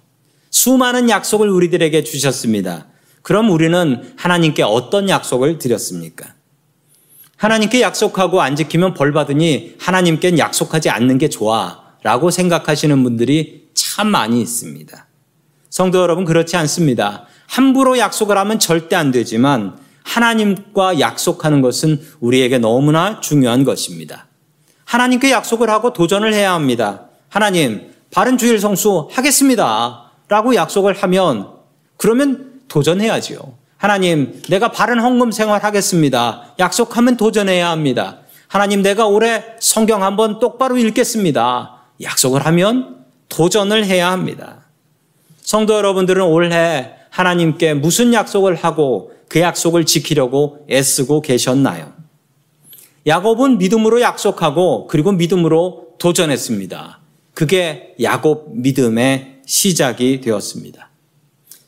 수많은 0.50 1.10
약속을 1.10 1.50
우리들에게 1.50 2.04
주셨습니다. 2.04 2.88
그럼 3.22 3.50
우리는 3.50 4.14
하나님께 4.18 4.64
어떤 4.64 5.10
약속을 5.10 5.58
드렸습니까? 5.58 6.34
하나님께 7.44 7.82
약속하고 7.82 8.42
안 8.42 8.56
지키면 8.56 8.94
벌 8.94 9.12
받으니 9.12 9.76
하나님께 9.78 10.38
약속하지 10.38 10.90
않는 10.90 11.18
게 11.18 11.28
좋아 11.28 11.82
라고 12.02 12.32
생각하시는 12.32 13.04
분들이 13.04 13.68
참 13.74 14.08
많이 14.08 14.42
있습니다. 14.42 15.08
성도 15.70 16.00
여러분, 16.00 16.24
그렇지 16.24 16.56
않습니다. 16.56 17.26
함부로 17.48 17.98
약속을 17.98 18.38
하면 18.38 18.60
절대 18.60 18.96
안 18.96 19.12
되지만 19.12 19.78
하나님과 20.04 21.02
약속하는 21.02 21.62
것은 21.62 22.00
우리에게 22.22 22.60
너무나 22.60 23.20
중요한 23.20 23.66
것입니다. 23.66 24.28
하나님께 24.86 25.30
약속을 25.32 25.70
하고 25.70 25.92
도전을 25.92 26.34
해야 26.34 26.54
합니다. 26.54 27.08
하나님, 27.28 27.92
바른 28.10 28.38
주일 28.38 28.58
성수 28.58 29.10
하겠습니다. 29.12 30.12
라고 30.30 30.56
약속을 30.56 30.94
하면 30.94 31.50
그러면 31.98 32.62
도전해야지요. 32.70 33.63
하나님, 33.84 34.42
내가 34.48 34.72
바른 34.72 34.98
헌금 35.02 35.34
생활 35.34 35.62
하겠습니다. 35.62 36.54
약속하면 36.58 37.18
도전해야 37.18 37.70
합니다. 37.70 38.20
하나님, 38.48 38.82
내가 38.82 39.08
올해 39.08 39.44
성경 39.60 40.04
한번 40.04 40.40
똑바로 40.40 40.78
읽겠습니다. 40.78 41.82
약속을 42.02 42.46
하면 42.46 43.04
도전을 43.28 43.86
해야 43.86 44.10
합니다. 44.10 44.62
성도 45.42 45.74
여러분들은 45.74 46.24
올해 46.24 46.94
하나님께 47.10 47.74
무슨 47.74 48.14
약속을 48.14 48.56
하고 48.56 49.12
그 49.28 49.42
약속을 49.42 49.86
지키려고 49.86 50.66
애쓰고 50.72 51.20
계셨나요? 51.20 51.92
야곱은 53.06 53.58
믿음으로 53.58 54.00
약속하고 54.00 54.88
그리고 54.88 55.12
믿음으로 55.12 55.88
도전했습니다. 55.98 57.00
그게 57.34 57.96
야곱 58.02 58.56
믿음의 58.56 59.42
시작이 59.46 60.22
되었습니다. 60.22 60.90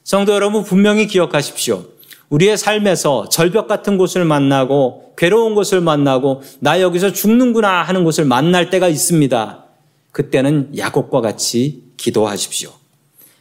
성도 0.05 0.33
여러분 0.33 0.63
분명히 0.63 1.07
기억하십시오. 1.07 1.94
우리의 2.29 2.57
삶에서 2.57 3.29
절벽 3.29 3.67
같은 3.67 3.97
곳을 3.97 4.25
만나고 4.25 5.13
괴로운 5.17 5.55
곳을 5.55 5.81
만나고 5.81 6.41
나 6.59 6.81
여기서 6.81 7.13
죽는구나 7.13 7.83
하는 7.83 8.03
곳을 8.03 8.25
만날 8.25 8.69
때가 8.69 8.87
있습니다. 8.87 9.65
그때는 10.11 10.77
야곱과 10.77 11.21
같이 11.21 11.83
기도하십시오. 11.97 12.71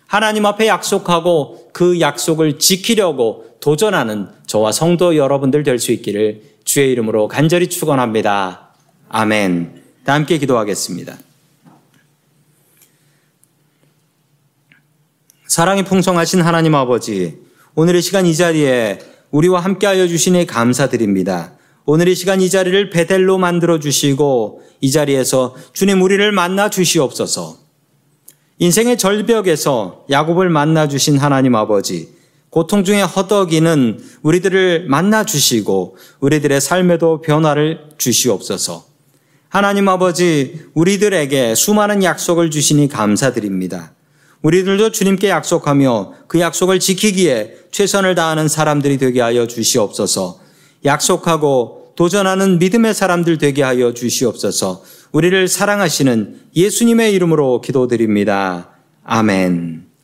하나님 0.07 0.47
앞에 0.47 0.67
약속하고 0.69 1.71
그 1.73 2.01
약속을 2.01 2.59
지키려고 2.59 3.57
도전하는 3.61 4.29
저와 4.47 4.73
성도 4.73 5.17
여러분들 5.17 5.63
될 5.63 5.79
수 5.79 5.93
있기를 5.93 6.43
주의 6.65 6.93
이름으로 6.93 7.29
간절히 7.29 7.69
축원합니다. 7.69 8.75
아멘. 9.09 9.83
다 10.05 10.15
함께 10.15 10.39
기도하겠습니다. 10.39 11.17
사랑이 15.47 15.85
풍성하신 15.85 16.41
하나님 16.41 16.75
아버지, 16.75 17.39
오늘 17.77 17.97
의 17.97 18.03
시간 18.03 18.25
이 18.25 18.37
자리에 18.37 19.01
우리와 19.33 19.59
함께하여 19.59 20.07
주시니 20.07 20.47
감사드립니다. 20.47 21.55
오늘 21.87 22.07
이 22.07 22.15
시간 22.15 22.41
이 22.41 22.49
자리를 22.49 22.91
베델로 22.91 23.37
만들어 23.39 23.81
주시고 23.81 24.63
이 24.81 24.93
자리에서 24.93 25.57
주님 25.73 26.01
우리를 26.01 26.31
만나 26.31 26.71
주시옵소서. 26.71 27.59
인생의 28.61 28.97
절벽에서 28.97 30.05
야곱을 30.09 30.51
만나 30.51 30.87
주신 30.87 31.19
하나님 31.19 31.57
아버지, 31.57 32.11
고통 32.49 32.85
중에 32.85 33.03
허덕이는 33.03 33.99
우리들을 34.23 34.87
만나 34.87 35.25
주시고 35.25 35.97
우리들의 36.21 36.61
삶에도 36.61 37.23
변화를 37.23 37.81
주시옵소서. 37.99 38.85
하나님 39.49 39.89
아버지, 39.89 40.61
우리들에게 40.75 41.57
수많은 41.57 42.05
약속을 42.05 42.53
주시니 42.53 42.87
감사드립니다. 42.89 43.95
우리들도 44.45 44.93
주님께 44.93 45.31
약속하며 45.31 46.13
그 46.29 46.39
약속을 46.39 46.79
지키기에 46.79 47.55
최선을 47.73 48.15
다하는 48.15 48.47
사람들이 48.47 48.99
되게 48.99 49.23
하여 49.23 49.47
주시옵소서. 49.47 50.39
약속하고 50.85 51.95
도전하는 51.97 52.59
믿음의 52.59 52.93
사람들 52.93 53.39
되게 53.39 53.63
하여 53.63 53.95
주시옵소서. 53.95 54.83
우리를 55.13 55.49
사랑하시는 55.49 56.41
예수님의 56.55 57.15
이름으로 57.15 57.63
기도드립니다. 57.63 58.69
아멘. 59.03 59.87